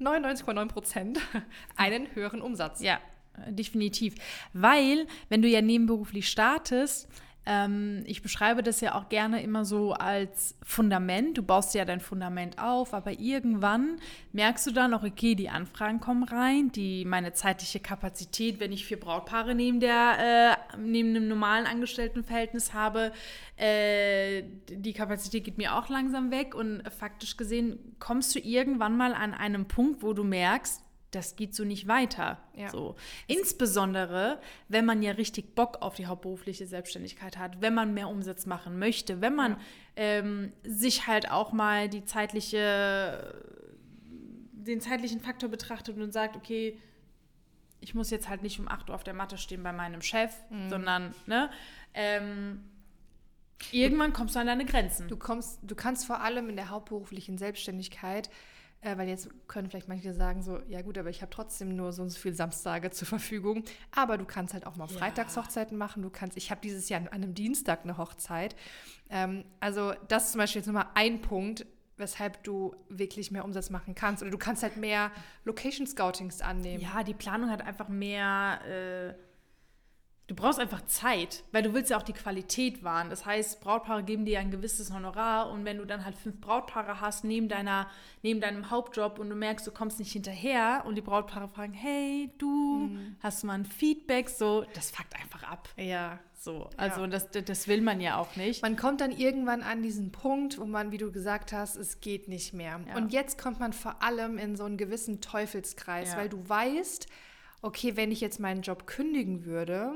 99,9 0.00 0.68
Prozent 0.68 1.20
einen 1.76 2.14
höheren 2.14 2.40
Umsatz. 2.40 2.80
Ja, 2.80 3.00
definitiv. 3.48 4.14
Weil, 4.52 5.06
wenn 5.28 5.42
du 5.42 5.48
ja 5.48 5.62
nebenberuflich 5.62 6.28
startest, 6.28 7.08
ähm, 7.46 8.04
ich 8.06 8.22
beschreibe 8.22 8.62
das 8.62 8.80
ja 8.80 8.94
auch 8.94 9.08
gerne 9.08 9.42
immer 9.42 9.64
so 9.64 9.92
als 9.92 10.56
Fundament. 10.62 11.38
Du 11.38 11.42
baust 11.42 11.74
ja 11.74 11.84
dein 11.84 12.00
Fundament 12.00 12.58
auf, 12.58 12.92
aber 12.92 13.18
irgendwann 13.18 13.98
merkst 14.32 14.66
du 14.66 14.70
dann 14.72 14.92
auch, 14.92 15.02
okay, 15.02 15.34
die 15.34 15.48
Anfragen 15.48 16.00
kommen 16.00 16.24
rein, 16.24 16.70
die 16.70 17.04
meine 17.06 17.32
zeitliche 17.32 17.80
Kapazität, 17.80 18.60
wenn 18.60 18.72
ich 18.72 18.84
vier 18.84 19.00
Brautpaare 19.00 19.54
neben 19.54 19.80
der 19.80 20.58
äh, 20.76 20.78
neben 20.78 21.10
einem 21.10 21.28
normalen 21.28 21.66
Angestelltenverhältnis 21.66 22.74
habe, 22.74 23.10
äh, 23.56 24.42
die 24.68 24.92
Kapazität 24.92 25.44
geht 25.44 25.56
mir 25.56 25.76
auch 25.76 25.88
langsam 25.88 26.30
weg 26.30 26.54
und 26.54 26.82
faktisch 26.90 27.36
gesehen 27.38 27.96
kommst 27.98 28.34
du 28.34 28.38
irgendwann 28.38 28.96
mal 28.96 29.14
an 29.14 29.32
einem 29.32 29.66
Punkt, 29.66 30.02
wo 30.02 30.12
du 30.12 30.24
merkst, 30.24 30.82
das 31.10 31.36
geht 31.36 31.54
so 31.54 31.64
nicht 31.64 31.88
weiter. 31.88 32.38
Ja. 32.54 32.70
So. 32.70 32.96
Insbesondere, 33.26 34.40
wenn 34.68 34.84
man 34.84 35.02
ja 35.02 35.12
richtig 35.12 35.54
Bock 35.54 35.78
auf 35.80 35.96
die 35.96 36.06
hauptberufliche 36.06 36.66
Selbstständigkeit 36.66 37.38
hat, 37.38 37.60
wenn 37.60 37.74
man 37.74 37.94
mehr 37.94 38.08
Umsatz 38.08 38.46
machen 38.46 38.78
möchte, 38.78 39.20
wenn 39.20 39.34
man 39.34 39.52
ja. 39.52 39.58
ähm, 39.96 40.52
sich 40.62 41.06
halt 41.06 41.30
auch 41.30 41.52
mal 41.52 41.88
die 41.88 42.04
zeitliche, 42.04 43.42
den 44.52 44.80
zeitlichen 44.80 45.20
Faktor 45.20 45.48
betrachtet 45.48 45.98
und 45.98 46.12
sagt, 46.12 46.36
okay, 46.36 46.78
ich 47.80 47.94
muss 47.94 48.10
jetzt 48.10 48.28
halt 48.28 48.42
nicht 48.42 48.60
um 48.60 48.68
8 48.68 48.90
Uhr 48.90 48.94
auf 48.94 49.04
der 49.04 49.14
Matte 49.14 49.38
stehen 49.38 49.62
bei 49.62 49.72
meinem 49.72 50.02
Chef, 50.02 50.32
mhm. 50.50 50.68
sondern, 50.68 51.14
ne, 51.26 51.50
ähm, 51.94 52.62
irgendwann 53.72 54.12
kommst 54.12 54.34
du 54.34 54.40
an 54.40 54.46
deine 54.46 54.64
Grenzen. 54.64 55.08
Du 55.08 55.16
kommst, 55.16 55.58
du 55.62 55.74
kannst 55.74 56.06
vor 56.06 56.20
allem 56.20 56.48
in 56.50 56.56
der 56.56 56.68
hauptberuflichen 56.68 57.38
Selbstständigkeit 57.38 58.30
äh, 58.82 58.96
weil 58.96 59.08
jetzt 59.08 59.28
können 59.46 59.68
vielleicht 59.68 59.88
manche 59.88 60.14
sagen 60.14 60.42
so, 60.42 60.58
ja 60.68 60.80
gut, 60.82 60.96
aber 60.96 61.10
ich 61.10 61.20
habe 61.22 61.30
trotzdem 61.30 61.76
nur 61.76 61.92
so 61.92 62.02
und 62.02 62.10
so 62.10 62.18
viele 62.18 62.34
Samstage 62.34 62.90
zur 62.90 63.06
Verfügung. 63.08 63.64
Aber 63.94 64.16
du 64.16 64.24
kannst 64.24 64.54
halt 64.54 64.66
auch 64.66 64.76
mal 64.76 64.86
Freitagshochzeiten 64.86 65.76
machen. 65.76 66.02
Du 66.02 66.10
kannst, 66.10 66.36
ich 66.36 66.50
habe 66.50 66.60
dieses 66.62 66.88
Jahr 66.88 67.00
an 67.00 67.08
einem 67.08 67.34
Dienstag 67.34 67.84
eine 67.84 67.98
Hochzeit. 67.98 68.56
Ähm, 69.10 69.44
also 69.60 69.92
das 70.08 70.26
ist 70.26 70.32
zum 70.32 70.38
Beispiel 70.38 70.60
jetzt 70.60 70.66
nochmal 70.66 70.88
ein 70.94 71.20
Punkt, 71.20 71.66
weshalb 71.98 72.42
du 72.44 72.74
wirklich 72.88 73.30
mehr 73.30 73.44
Umsatz 73.44 73.68
machen 73.68 73.94
kannst. 73.94 74.22
Oder 74.22 74.30
du 74.30 74.38
kannst 74.38 74.62
halt 74.62 74.78
mehr 74.78 75.10
Location 75.44 75.86
Scoutings 75.86 76.40
annehmen. 76.40 76.82
Ja, 76.82 77.04
die 77.04 77.14
Planung 77.14 77.50
hat 77.50 77.60
einfach 77.62 77.88
mehr. 77.88 78.60
Äh 78.66 79.29
Du 80.30 80.36
brauchst 80.36 80.60
einfach 80.60 80.86
Zeit, 80.86 81.42
weil 81.50 81.64
du 81.64 81.74
willst 81.74 81.90
ja 81.90 81.96
auch 81.96 82.04
die 82.04 82.12
Qualität 82.12 82.84
wahren. 82.84 83.10
Das 83.10 83.26
heißt, 83.26 83.60
Brautpaare 83.60 84.04
geben 84.04 84.24
dir 84.24 84.38
ein 84.38 84.52
gewisses 84.52 84.92
Honorar 84.92 85.50
und 85.50 85.64
wenn 85.64 85.78
du 85.78 85.84
dann 85.84 86.04
halt 86.04 86.14
fünf 86.14 86.40
Brautpaare 86.40 87.00
hast 87.00 87.24
neben, 87.24 87.48
deiner, 87.48 87.90
neben 88.22 88.40
deinem 88.40 88.70
Hauptjob 88.70 89.18
und 89.18 89.28
du 89.28 89.34
merkst, 89.34 89.66
du 89.66 89.72
kommst 89.72 89.98
nicht 89.98 90.12
hinterher 90.12 90.84
und 90.86 90.94
die 90.94 91.00
Brautpaare 91.00 91.48
fragen, 91.48 91.72
hey, 91.72 92.30
du, 92.38 92.46
mhm. 92.46 93.16
hast 93.18 93.42
du 93.42 93.48
mal 93.48 93.54
ein 93.54 93.64
Feedback? 93.64 94.28
So, 94.28 94.64
das 94.72 94.92
fuckt 94.92 95.16
einfach 95.16 95.42
ab. 95.42 95.68
Ja. 95.76 96.20
So, 96.38 96.70
also 96.76 97.00
ja. 97.00 97.06
das, 97.08 97.26
das 97.32 97.66
will 97.66 97.80
man 97.80 98.00
ja 98.00 98.16
auch 98.16 98.36
nicht. 98.36 98.62
Man 98.62 98.76
kommt 98.76 99.00
dann 99.00 99.10
irgendwann 99.10 99.64
an 99.64 99.82
diesen 99.82 100.12
Punkt, 100.12 100.60
wo 100.60 100.64
man, 100.64 100.92
wie 100.92 100.98
du 100.98 101.10
gesagt 101.10 101.52
hast, 101.52 101.74
es 101.74 102.00
geht 102.00 102.28
nicht 102.28 102.54
mehr. 102.54 102.78
Ja. 102.86 102.94
Und 102.94 103.12
jetzt 103.12 103.36
kommt 103.36 103.58
man 103.58 103.72
vor 103.72 104.00
allem 104.00 104.38
in 104.38 104.54
so 104.54 104.62
einen 104.62 104.76
gewissen 104.76 105.20
Teufelskreis, 105.20 106.12
ja. 106.12 106.18
weil 106.18 106.28
du 106.28 106.48
weißt, 106.48 107.08
okay, 107.62 107.96
wenn 107.96 108.12
ich 108.12 108.20
jetzt 108.20 108.38
meinen 108.38 108.62
Job 108.62 108.86
kündigen 108.86 109.44
würde, 109.44 109.92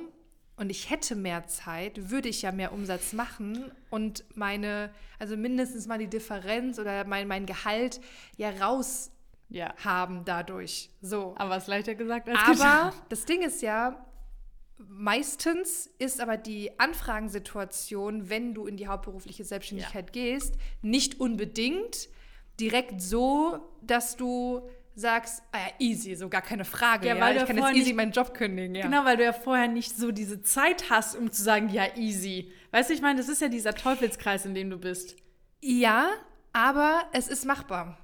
und 0.56 0.70
ich 0.70 0.90
hätte 0.90 1.16
mehr 1.16 1.46
Zeit, 1.46 2.10
würde 2.10 2.28
ich 2.28 2.42
ja 2.42 2.52
mehr 2.52 2.72
Umsatz 2.72 3.12
machen 3.12 3.72
und 3.90 4.24
meine, 4.36 4.90
also 5.18 5.36
mindestens 5.36 5.86
mal 5.86 5.98
die 5.98 6.06
Differenz 6.06 6.78
oder 6.78 7.04
mein, 7.04 7.26
mein 7.26 7.46
Gehalt 7.46 8.00
ja 8.36 8.50
raus 8.50 9.10
ja. 9.48 9.74
haben 9.82 10.24
dadurch. 10.24 10.90
So. 11.00 11.34
Aber 11.36 11.56
es 11.56 11.64
ist 11.64 11.68
leichter 11.68 11.94
gesagt 11.94 12.28
als 12.28 12.38
Aber 12.38 12.52
getan. 12.52 12.92
das 13.08 13.24
Ding 13.24 13.42
ist 13.42 13.62
ja, 13.62 14.06
meistens 14.78 15.90
ist 15.98 16.20
aber 16.20 16.36
die 16.36 16.78
Anfragensituation, 16.78 18.28
wenn 18.28 18.54
du 18.54 18.66
in 18.66 18.76
die 18.76 18.86
hauptberufliche 18.86 19.44
Selbstständigkeit 19.44 20.14
ja. 20.14 20.22
gehst, 20.22 20.54
nicht 20.82 21.20
unbedingt 21.20 22.08
direkt 22.60 23.02
so, 23.02 23.58
dass 23.82 24.16
du 24.16 24.68
sagst, 24.94 25.42
ah 25.52 25.58
ja, 25.58 25.72
easy, 25.78 26.14
so 26.14 26.28
gar 26.28 26.42
keine 26.42 26.64
Frage. 26.64 27.08
Ja, 27.08 27.20
weil 27.20 27.36
ja. 27.36 27.42
ich 27.42 27.48
kann 27.48 27.56
jetzt 27.56 27.70
easy 27.70 27.88
nicht, 27.88 27.96
meinen 27.96 28.12
Job 28.12 28.34
kündigen. 28.34 28.74
Ja. 28.74 28.82
Genau, 28.82 29.04
weil 29.04 29.16
du 29.16 29.24
ja 29.24 29.32
vorher 29.32 29.68
nicht 29.68 29.96
so 29.96 30.12
diese 30.12 30.42
Zeit 30.42 30.90
hast, 30.90 31.16
um 31.16 31.32
zu 31.32 31.42
sagen, 31.42 31.68
ja, 31.68 31.96
easy. 31.96 32.52
Weißt 32.70 32.90
du, 32.90 32.94
ich 32.94 33.02
meine, 33.02 33.18
das 33.18 33.28
ist 33.28 33.40
ja 33.40 33.48
dieser 33.48 33.74
Teufelskreis, 33.74 34.46
in 34.46 34.54
dem 34.54 34.70
du 34.70 34.78
bist. 34.78 35.16
Ja, 35.60 36.10
aber 36.52 37.02
es 37.12 37.28
ist 37.28 37.44
machbar. 37.44 37.98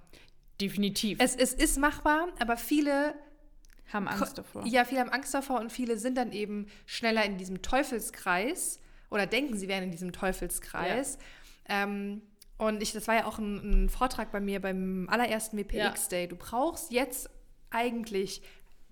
Definitiv. 0.61 1.19
Es, 1.21 1.37
es 1.37 1.55
ist 1.55 1.79
machbar, 1.79 2.29
aber 2.39 2.57
viele 2.57 3.15
haben 3.93 4.09
Angst 4.09 4.39
davor. 4.39 4.65
Ja, 4.67 4.85
viele 4.85 5.01
haben 5.01 5.11
Angst 5.11 5.33
davor 5.35 5.61
und 5.61 5.73
viele 5.73 5.97
sind 5.97 6.17
dann 6.17 6.33
eben 6.33 6.67
schneller 6.87 7.25
in 7.25 7.39
diesem 7.39 7.63
Teufelskreis 7.63 8.81
oder 9.11 9.27
denken, 9.27 9.57
sie 9.57 9.69
wären 9.69 9.85
in 9.85 9.91
diesem 9.91 10.13
Teufelskreis. 10.13 11.19
Ja. 11.69 11.85
Ähm, 11.85 12.23
und 12.61 12.83
ich, 12.83 12.93
das 12.93 13.09
war 13.09 13.15
ja 13.15 13.25
auch 13.25 13.39
ein, 13.39 13.85
ein 13.85 13.89
Vortrag 13.89 14.31
bei 14.33 14.41
mir 14.41 14.61
beim 14.61 15.09
allerersten 15.11 15.57
WPX 15.57 16.09
Day. 16.09 16.29
Du 16.29 16.37
brauchst 16.37 16.93
jetzt 16.93 17.31
eigentlich, 17.71 18.43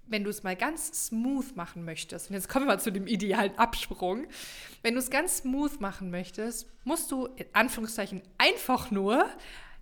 wenn 0.06 0.24
du 0.24 0.30
es 0.30 0.42
mal 0.42 0.56
ganz 0.56 1.08
smooth 1.08 1.54
machen 1.54 1.84
möchtest, 1.84 2.30
und 2.30 2.34
jetzt 2.34 2.48
kommen 2.48 2.64
wir 2.64 2.72
mal 2.72 2.80
zu 2.80 2.90
dem 2.90 3.06
idealen 3.06 3.56
Absprung, 3.58 4.26
wenn 4.82 4.94
du 4.94 5.00
es 5.00 5.10
ganz 5.10 5.38
smooth 5.38 5.82
machen 5.82 6.10
möchtest, 6.10 6.66
musst 6.84 7.10
du 7.10 7.26
in 7.26 7.44
Anführungszeichen 7.52 8.22
einfach 8.38 8.90
nur 8.90 9.26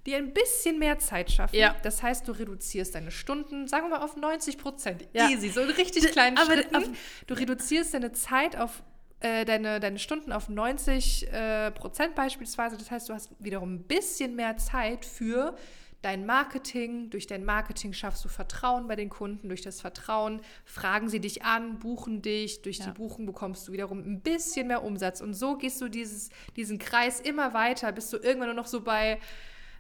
dir 0.05 0.17
ein 0.17 0.33
bisschen 0.33 0.81
mehr 0.81 0.99
Zeit 0.99 1.31
schaffen. 1.31 1.55
Ja. 1.55 1.77
Das 1.85 2.03
heißt, 2.03 2.27
du 2.27 2.33
reduzierst 2.33 2.97
deine 2.97 3.13
Stunden, 3.13 3.69
sagen 3.69 3.87
wir 3.87 3.99
mal, 3.99 4.05
auf 4.05 4.17
90 4.17 4.59
Prozent. 4.59 5.07
Ja. 5.13 5.29
Easy, 5.29 5.49
so 5.49 5.61
in 5.61 5.71
richtig 5.71 6.11
kleinen 6.11 6.39
aber, 6.39 6.55
Schritten. 6.55 6.97
Du 7.29 7.35
reduzierst 7.35 7.95
deine 7.95 8.11
Zeit 8.11 8.57
auf 8.57 8.83
äh, 9.21 9.45
deine, 9.45 9.81
deine 9.81 9.99
Stunden 9.99 10.33
auf 10.33 10.49
90 10.49 11.33
äh, 11.33 11.71
Prozent 11.71 12.15
beispielsweise. 12.15 12.77
Das 12.77 12.91
heißt, 12.91 13.09
du 13.09 13.15
hast 13.15 13.31
wiederum 13.39 13.75
ein 13.75 13.83
bisschen 13.85 14.37
mehr 14.37 14.57
Zeit 14.59 15.05
für 15.05 15.57
dein 16.03 16.27
Marketing. 16.27 17.11
Durch 17.11 17.27
dein 17.27 17.45
Marketing 17.45 17.93
schaffst 17.93 18.25
du 18.25 18.29
Vertrauen 18.29 18.87
bei 18.87 18.95
den 18.95 19.09
Kunden. 19.09 19.49
Durch 19.49 19.63
das 19.63 19.81
Vertrauen 19.81 20.41
fragen 20.65 21.09
sie 21.09 21.21
dich 21.21 21.45
an, 21.45 21.79
buchen 21.79 22.23
dich. 22.23 22.63
Durch 22.63 22.79
ja. 22.79 22.87
die 22.87 22.93
Buchung 22.93 23.27
bekommst 23.27 23.67
du 23.67 23.73
wiederum 23.73 24.01
ein 24.01 24.21
bisschen 24.21 24.69
mehr 24.69 24.85
Umsatz. 24.85 25.21
Und 25.21 25.35
so 25.35 25.57
gehst 25.57 25.81
du 25.81 25.89
dieses, 25.89 26.29
diesen 26.55 26.79
Kreis 26.79 27.21
immer 27.21 27.55
weiter, 27.55 27.93
bis 27.93 28.11
du 28.11 28.19
irgendwann 28.19 28.49
nur 28.49 28.57
noch 28.57 28.67
so 28.67 28.83
bei 28.83 29.19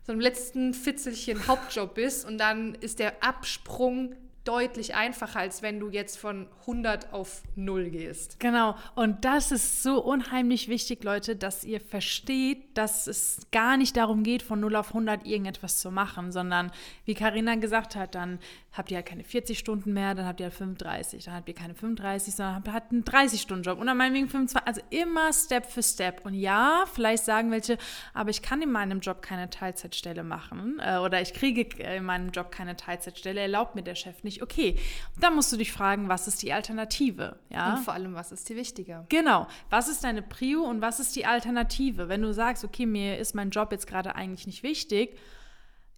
so 0.02 0.12
einem 0.12 0.20
letzten 0.20 0.72
Fitzelchen 0.72 1.46
Hauptjob 1.46 1.94
bist. 1.94 2.26
Und 2.26 2.38
dann 2.38 2.74
ist 2.74 2.98
der 2.98 3.22
Absprung 3.22 4.14
deutlich 4.46 4.94
einfacher, 4.94 5.40
als 5.40 5.60
wenn 5.60 5.80
du 5.80 5.90
jetzt 5.90 6.16
von 6.16 6.48
100 6.60 7.12
auf 7.12 7.42
0 7.56 7.90
gehst. 7.90 8.40
Genau. 8.40 8.76
Und 8.94 9.24
das 9.24 9.52
ist 9.52 9.82
so 9.82 10.02
unheimlich 10.02 10.68
wichtig, 10.68 11.04
Leute, 11.04 11.36
dass 11.36 11.64
ihr 11.64 11.80
versteht, 11.80 12.76
dass 12.78 13.06
es 13.06 13.46
gar 13.52 13.76
nicht 13.76 13.96
darum 13.96 14.22
geht, 14.22 14.42
von 14.42 14.60
0 14.60 14.76
auf 14.76 14.88
100 14.88 15.26
irgendetwas 15.26 15.78
zu 15.78 15.90
machen, 15.90 16.32
sondern 16.32 16.70
wie 17.04 17.14
Karina 17.14 17.56
gesagt 17.56 17.96
hat, 17.96 18.14
dann 18.14 18.38
habt 18.76 18.90
ihr 18.90 18.98
halt 18.98 19.06
keine 19.06 19.24
40 19.24 19.58
Stunden 19.58 19.92
mehr, 19.92 20.14
dann 20.14 20.26
habt 20.26 20.40
ihr 20.40 20.44
halt 20.44 20.54
35, 20.54 21.24
dann 21.24 21.34
habt 21.34 21.48
ihr 21.48 21.54
keine 21.54 21.74
35, 21.74 22.34
sondern 22.34 22.56
habt 22.56 22.68
halt 22.68 22.84
einen 22.90 23.04
30-Stunden-Job 23.04 23.78
und 23.78 23.86
dann 23.86 23.96
meinetwegen 23.96 24.28
25, 24.28 24.66
also 24.66 24.80
immer 24.90 25.32
Step 25.32 25.66
für 25.66 25.82
Step. 25.82 26.24
Und 26.24 26.34
ja, 26.34 26.84
vielleicht 26.92 27.24
sagen 27.24 27.50
welche, 27.50 27.78
aber 28.14 28.30
ich 28.30 28.42
kann 28.42 28.62
in 28.62 28.70
meinem 28.70 29.00
Job 29.00 29.22
keine 29.22 29.50
Teilzeitstelle 29.50 30.22
machen 30.22 30.80
äh, 30.80 30.98
oder 30.98 31.20
ich 31.20 31.32
kriege 31.32 31.62
in 31.82 32.04
meinem 32.04 32.30
Job 32.30 32.50
keine 32.50 32.76
Teilzeitstelle, 32.76 33.40
erlaubt 33.40 33.74
mir 33.74 33.82
der 33.82 33.94
Chef 33.94 34.22
nicht. 34.22 34.42
Okay, 34.42 34.76
dann 35.18 35.34
musst 35.34 35.52
du 35.52 35.56
dich 35.56 35.72
fragen, 35.72 36.08
was 36.08 36.28
ist 36.28 36.42
die 36.42 36.52
Alternative? 36.52 37.38
Ja? 37.50 37.74
Und 37.74 37.84
vor 37.84 37.94
allem, 37.94 38.14
was 38.14 38.32
ist 38.32 38.48
die 38.48 38.56
wichtige? 38.56 39.04
Genau, 39.08 39.46
was 39.70 39.88
ist 39.88 40.04
deine 40.04 40.22
Prio 40.22 40.62
und 40.62 40.80
was 40.80 41.00
ist 41.00 41.16
die 41.16 41.26
Alternative? 41.26 42.08
Wenn 42.08 42.22
du 42.22 42.32
sagst, 42.32 42.64
okay, 42.64 42.86
mir 42.86 43.18
ist 43.18 43.34
mein 43.34 43.50
Job 43.50 43.72
jetzt 43.72 43.86
gerade 43.86 44.14
eigentlich 44.14 44.46
nicht 44.46 44.62
wichtig, 44.62 45.18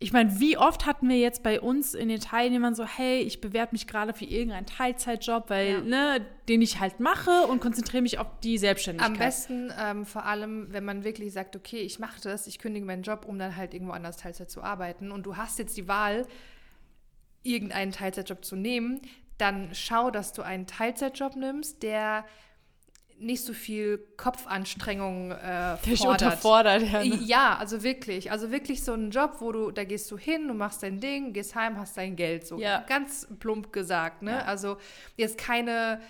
ich 0.00 0.12
meine, 0.12 0.38
wie 0.38 0.57
oft 0.57 0.87
hatten 0.87 1.09
wir 1.09 1.19
jetzt 1.19 1.43
bei 1.43 1.61
uns 1.61 1.95
in 1.95 2.09
den 2.09 2.21
Teilnehmern 2.21 2.75
so, 2.75 2.85
hey, 2.85 3.21
ich 3.21 3.40
bewerbe 3.40 3.73
mich 3.73 3.88
gerade 3.88 4.14
für 4.14 4.26
irgendeinen 4.26 4.67
Teilzeitjob, 4.67 5.50
weil, 5.50 5.73
ja. 5.73 5.81
ne, 5.81 6.26
den 6.49 6.62
ich 6.62 6.78
halt 6.78 7.00
mache 7.00 7.47
und 7.49 7.61
konzentriere 7.61 8.02
mich 8.02 8.19
auf 8.21 8.28
die 8.45 8.59
Selbstständigkeit. 8.59 9.11
Am 9.11 9.19
besten 9.19 9.73
ähm, 9.81 10.07
vor 10.07 10.25
allem, 10.25 10.73
wenn 10.73 10.85
man 10.85 11.02
wirklich 11.02 11.33
sagt, 11.33 11.57
okay, 11.57 11.81
ich 11.81 11.99
mache 11.99 12.21
das, 12.23 12.47
ich 12.47 12.61
kündige 12.61 12.87
meinen 12.87 13.02
Job, 13.02 13.25
um 13.26 13.40
dann 13.40 13.57
halt 13.57 13.75
irgendwo 13.75 13.93
anders 13.93 14.17
Teilzeit 14.17 14.50
zu 14.50 14.62
arbeiten 14.62 15.11
und 15.11 15.26
du 15.26 15.37
hast 15.37 15.59
jetzt 15.59 15.76
die 15.76 15.88
Wahl, 15.88 16.26
irgendeinen 17.43 17.90
Teilzeitjob 17.90 18.45
zu 18.45 18.55
nehmen, 18.55 19.00
dann 19.37 19.71
schau, 19.73 20.11
dass 20.11 20.33
du 20.33 20.43
einen 20.43 20.67
Teilzeitjob 20.67 21.35
nimmst, 21.35 21.83
der 21.83 22.25
nicht 23.20 23.44
so 23.44 23.52
viel 23.52 23.98
Kopfanstrengung 24.16 25.32
äh, 25.32 25.76
fordert. 25.76 26.22
unterfordert, 26.22 26.82
ja. 26.82 27.04
Ne? 27.04 27.18
Ja, 27.25 27.56
also 27.56 27.82
wirklich. 27.82 28.30
Also 28.30 28.50
wirklich 28.50 28.84
so 28.84 28.94
ein 28.94 29.10
Job, 29.10 29.37
wo 29.40 29.52
du, 29.52 29.70
da 29.70 29.84
gehst 29.84 30.10
du 30.10 30.18
hin, 30.18 30.48
du 30.48 30.54
machst 30.54 30.82
dein 30.82 31.00
Ding, 31.00 31.32
gehst 31.32 31.54
heim, 31.54 31.78
hast 31.78 31.96
dein 31.96 32.16
Geld. 32.16 32.46
So 32.46 32.58
ja. 32.58 32.84
ganz 32.88 33.26
plump 33.38 33.72
gesagt, 33.72 34.22
ne? 34.22 34.32
Ja. 34.32 34.44
Also 34.44 34.78
jetzt 35.16 35.38
keine, 35.38 36.00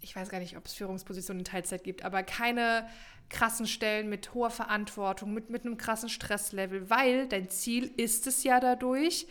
ich 0.00 0.14
weiß 0.14 0.28
gar 0.28 0.38
nicht, 0.38 0.56
ob 0.56 0.66
es 0.66 0.74
Führungspositionen 0.74 1.40
in 1.40 1.44
Teilzeit 1.44 1.84
gibt, 1.84 2.04
aber 2.04 2.22
keine 2.22 2.88
krassen 3.28 3.66
Stellen 3.66 4.08
mit 4.08 4.34
hoher 4.34 4.50
Verantwortung, 4.50 5.34
mit, 5.34 5.50
mit 5.50 5.64
einem 5.64 5.76
krassen 5.76 6.08
Stresslevel, 6.08 6.90
weil 6.90 7.26
dein 7.26 7.48
Ziel 7.48 7.90
ist 7.96 8.26
es 8.26 8.44
ja 8.44 8.60
dadurch, 8.60 9.26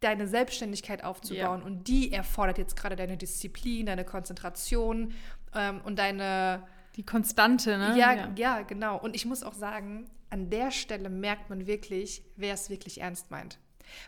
deine 0.00 0.26
Selbstständigkeit 0.26 1.04
aufzubauen. 1.04 1.60
Ja. 1.60 1.66
Und 1.66 1.86
die 1.88 2.12
erfordert 2.12 2.58
jetzt 2.58 2.76
gerade 2.76 2.96
deine 2.96 3.16
Disziplin, 3.16 3.86
deine 3.86 4.04
Konzentration 4.04 5.14
ähm, 5.54 5.80
und 5.84 5.98
deine. 5.98 6.62
Die 6.96 7.06
Konstante, 7.06 7.78
ne? 7.78 7.96
Ja, 7.98 8.12
ja, 8.12 8.30
ja, 8.36 8.62
genau. 8.62 8.98
Und 8.98 9.16
ich 9.16 9.24
muss 9.24 9.42
auch 9.42 9.54
sagen, 9.54 10.10
an 10.28 10.50
der 10.50 10.70
Stelle 10.70 11.08
merkt 11.08 11.48
man 11.48 11.66
wirklich, 11.66 12.22
wer 12.36 12.52
es 12.54 12.68
wirklich 12.68 13.00
ernst 13.00 13.30
meint. 13.30 13.58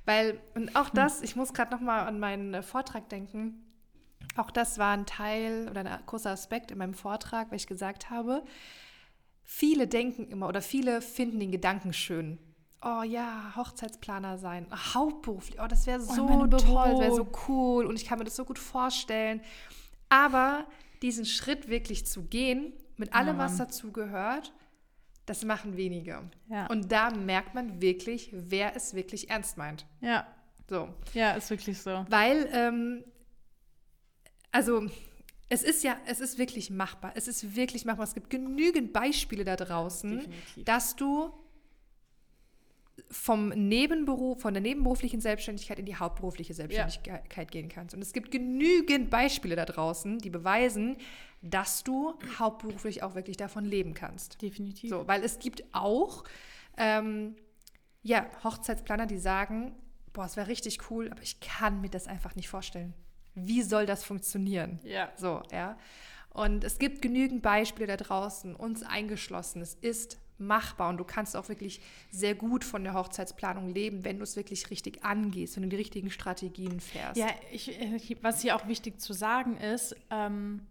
Weil, 0.04 0.40
und 0.54 0.76
auch 0.76 0.88
hm. 0.88 0.94
das, 0.94 1.22
ich 1.22 1.36
muss 1.36 1.54
gerade 1.54 1.70
nochmal 1.70 2.06
an 2.06 2.18
meinen 2.18 2.54
äh, 2.54 2.62
Vortrag 2.62 3.08
denken, 3.08 3.64
auch 4.36 4.50
das 4.50 4.78
war 4.78 4.92
ein 4.92 5.06
Teil 5.06 5.68
oder 5.70 5.80
ein 5.80 6.06
großer 6.06 6.30
Aspekt 6.30 6.70
in 6.70 6.78
meinem 6.78 6.94
Vortrag, 6.94 7.50
weil 7.50 7.56
ich 7.56 7.66
gesagt 7.66 8.10
habe, 8.10 8.42
viele 9.42 9.86
denken 9.86 10.26
immer 10.28 10.48
oder 10.48 10.62
viele 10.62 11.02
finden 11.02 11.40
den 11.40 11.52
Gedanken 11.52 11.92
schön. 11.92 12.38
Oh 12.82 13.02
ja, 13.02 13.52
Hochzeitsplaner 13.56 14.36
sein, 14.36 14.66
hauptberuflich, 14.94 15.58
oh, 15.60 15.66
das 15.66 15.86
wäre 15.86 16.00
oh, 16.00 16.14
so 16.14 16.24
oh, 16.24 16.46
toll, 16.46 16.90
das 16.90 17.00
wäre 17.00 17.14
so 17.14 17.28
cool 17.48 17.86
und 17.86 17.96
ich 17.96 18.04
kann 18.04 18.18
mir 18.18 18.24
das 18.24 18.36
so 18.36 18.44
gut 18.44 18.58
vorstellen. 18.58 19.40
Aber 20.10 20.66
diesen 21.04 21.26
Schritt 21.26 21.68
wirklich 21.68 22.06
zu 22.06 22.22
gehen, 22.22 22.72
mit 22.96 23.14
allem, 23.14 23.36
was 23.36 23.58
dazu 23.58 23.92
gehört, 23.92 24.54
das 25.26 25.44
machen 25.44 25.76
wenige. 25.76 26.22
Ja. 26.48 26.66
Und 26.68 26.90
da 26.90 27.10
merkt 27.10 27.54
man 27.54 27.82
wirklich, 27.82 28.30
wer 28.32 28.74
es 28.74 28.94
wirklich 28.94 29.28
ernst 29.28 29.58
meint. 29.58 29.84
Ja. 30.00 30.26
So. 30.68 30.88
Ja, 31.12 31.32
ist 31.32 31.50
wirklich 31.50 31.80
so. 31.80 32.06
Weil, 32.08 32.48
ähm, 32.52 33.04
also, 34.50 34.86
es 35.50 35.62
ist 35.62 35.84
ja, 35.84 35.98
es 36.06 36.20
ist 36.20 36.38
wirklich 36.38 36.70
machbar. 36.70 37.12
Es 37.16 37.28
ist 37.28 37.54
wirklich 37.54 37.84
machbar. 37.84 38.04
Es 38.04 38.14
gibt 38.14 38.30
genügend 38.30 38.94
Beispiele 38.94 39.44
da 39.44 39.56
draußen, 39.56 40.10
Definitiv. 40.10 40.64
dass 40.64 40.96
du 40.96 41.34
vom 43.10 43.48
Nebenberuf, 43.48 44.40
von 44.40 44.54
der 44.54 44.62
nebenberuflichen 44.62 45.20
Selbstständigkeit 45.20 45.78
in 45.78 45.86
die 45.86 45.96
hauptberufliche 45.96 46.54
Selbstständigkeit 46.54 47.34
ja. 47.36 47.44
gehen 47.44 47.68
kannst. 47.68 47.94
Und 47.94 48.02
es 48.02 48.12
gibt 48.12 48.30
genügend 48.30 49.10
Beispiele 49.10 49.56
da 49.56 49.64
draußen, 49.64 50.18
die 50.18 50.30
beweisen, 50.30 50.96
dass 51.42 51.82
du 51.84 52.14
hauptberuflich 52.38 53.02
auch 53.02 53.14
wirklich 53.14 53.36
davon 53.36 53.64
leben 53.64 53.94
kannst. 53.94 54.40
Definitiv. 54.40 54.90
So, 54.90 55.06
weil 55.08 55.22
es 55.24 55.38
gibt 55.38 55.64
auch 55.72 56.24
ähm, 56.76 57.36
ja, 58.02 58.26
Hochzeitsplaner, 58.44 59.06
die 59.06 59.18
sagen, 59.18 59.74
boah, 60.12 60.26
es 60.26 60.36
wäre 60.36 60.48
richtig 60.48 60.90
cool, 60.90 61.10
aber 61.10 61.22
ich 61.22 61.40
kann 61.40 61.80
mir 61.80 61.90
das 61.90 62.06
einfach 62.06 62.36
nicht 62.36 62.48
vorstellen. 62.48 62.94
Wie 63.34 63.62
soll 63.62 63.86
das 63.86 64.04
funktionieren? 64.04 64.78
Ja. 64.84 65.10
So, 65.16 65.42
ja. 65.50 65.76
Und 66.30 66.64
es 66.64 66.78
gibt 66.78 67.02
genügend 67.02 67.42
Beispiele 67.42 67.86
da 67.86 67.96
draußen, 67.96 68.54
uns 68.54 68.82
eingeschlossen. 68.82 69.62
Es 69.62 69.74
ist 69.74 70.18
machbar 70.38 70.88
und 70.88 70.96
du 70.96 71.04
kannst 71.04 71.36
auch 71.36 71.48
wirklich 71.48 71.80
sehr 72.10 72.34
gut 72.34 72.64
von 72.64 72.84
der 72.84 72.94
Hochzeitsplanung 72.94 73.68
leben, 73.68 74.04
wenn 74.04 74.18
du 74.18 74.24
es 74.24 74.36
wirklich 74.36 74.70
richtig 74.70 75.04
angehst, 75.04 75.56
wenn 75.56 75.64
du 75.64 75.68
die 75.68 75.76
richtigen 75.76 76.10
Strategien 76.10 76.80
fährst. 76.80 77.16
Ja, 77.16 77.28
ich, 77.52 78.16
was 78.22 78.42
hier 78.42 78.56
auch 78.56 78.66
wichtig 78.66 79.00
zu 79.00 79.12
sagen 79.12 79.56
ist, 79.56 79.96
ähm, 80.10 80.62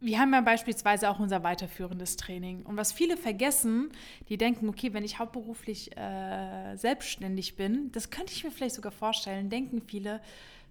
wir 0.00 0.18
haben 0.18 0.32
ja 0.32 0.40
beispielsweise 0.40 1.10
auch 1.10 1.18
unser 1.18 1.42
weiterführendes 1.42 2.16
Training. 2.16 2.62
Und 2.64 2.76
was 2.76 2.92
viele 2.92 3.16
vergessen, 3.16 3.90
die 4.28 4.36
denken, 4.36 4.68
okay, 4.68 4.92
wenn 4.92 5.04
ich 5.04 5.18
hauptberuflich 5.18 5.96
äh, 5.96 6.76
selbstständig 6.76 7.56
bin, 7.56 7.90
das 7.92 8.10
könnte 8.10 8.32
ich 8.32 8.44
mir 8.44 8.50
vielleicht 8.50 8.74
sogar 8.74 8.92
vorstellen, 8.92 9.48
denken 9.48 9.82
viele, 9.86 10.20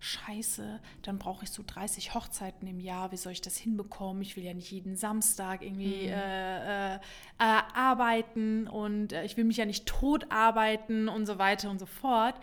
scheiße, 0.05 0.79
dann 1.01 1.17
brauche 1.17 1.43
ich 1.43 1.51
so 1.51 1.63
30 1.65 2.13
Hochzeiten 2.13 2.67
im 2.67 2.79
Jahr, 2.79 3.11
wie 3.11 3.17
soll 3.17 3.31
ich 3.31 3.41
das 3.41 3.57
hinbekommen? 3.57 4.21
Ich 4.21 4.37
will 4.37 4.43
ja 4.43 4.53
nicht 4.53 4.71
jeden 4.71 4.95
Samstag 4.95 5.61
irgendwie 5.63 6.07
mhm. 6.07 6.13
äh, 6.13 6.93
äh, 6.93 6.95
äh, 6.95 6.99
arbeiten 7.39 8.67
und 8.67 9.13
äh, 9.13 9.25
ich 9.25 9.35
will 9.35 9.43
mich 9.43 9.57
ja 9.57 9.65
nicht 9.65 9.85
tot 9.85 10.27
arbeiten 10.29 11.09
und 11.09 11.25
so 11.25 11.39
weiter 11.39 11.69
und 11.69 11.79
so 11.79 11.85
fort. 11.85 12.35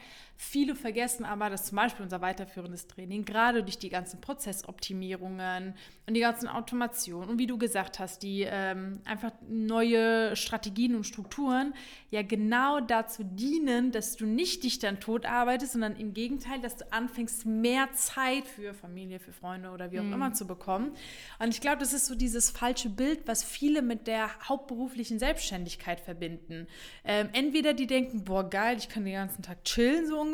Viele 0.44 0.74
vergessen 0.74 1.24
aber, 1.24 1.50
dass 1.50 1.66
zum 1.66 1.76
Beispiel 1.76 2.02
unser 2.02 2.20
weiterführendes 2.20 2.88
Training 2.88 3.24
gerade 3.24 3.62
durch 3.62 3.78
die 3.78 3.88
ganzen 3.88 4.20
Prozessoptimierungen 4.20 5.74
und 6.08 6.14
die 6.14 6.20
ganzen 6.20 6.48
Automationen 6.48 7.30
und 7.30 7.38
wie 7.38 7.46
du 7.46 7.58
gesagt 7.58 8.00
hast, 8.00 8.24
die 8.24 8.44
ähm, 8.50 9.00
einfach 9.04 9.30
neue 9.48 10.34
Strategien 10.34 10.96
und 10.96 11.04
Strukturen 11.04 11.74
ja 12.10 12.22
genau 12.22 12.80
dazu 12.80 13.22
dienen, 13.22 13.92
dass 13.92 14.16
du 14.16 14.26
nicht 14.26 14.64
dich 14.64 14.80
dann 14.80 14.98
tot 14.98 15.26
arbeitest, 15.26 15.72
sondern 15.72 15.94
im 15.94 16.12
Gegenteil, 16.12 16.60
dass 16.60 16.76
du 16.76 16.92
anfängst, 16.92 17.46
mehr 17.46 17.92
Zeit 17.92 18.44
für 18.44 18.74
Familie, 18.74 19.20
für 19.20 19.32
Freunde 19.32 19.70
oder 19.70 19.92
wie 19.92 20.00
auch 20.00 20.04
mhm. 20.04 20.12
immer 20.12 20.32
zu 20.32 20.48
bekommen. 20.48 20.90
Und 21.38 21.50
ich 21.50 21.60
glaube, 21.60 21.78
das 21.78 21.92
ist 21.92 22.06
so 22.06 22.16
dieses 22.16 22.50
falsche 22.50 22.90
Bild, 22.90 23.20
was 23.26 23.44
viele 23.44 23.80
mit 23.80 24.08
der 24.08 24.28
hauptberuflichen 24.48 25.20
Selbstständigkeit 25.20 26.00
verbinden. 26.00 26.66
Ähm, 27.04 27.28
entweder 27.32 27.74
die 27.74 27.86
denken, 27.86 28.24
boah, 28.24 28.50
geil, 28.50 28.76
ich 28.76 28.88
kann 28.88 29.04
den 29.04 29.14
ganzen 29.14 29.42
Tag 29.42 29.64
chillen, 29.64 30.08
so 30.08 30.20
ungefähr. 30.20 30.31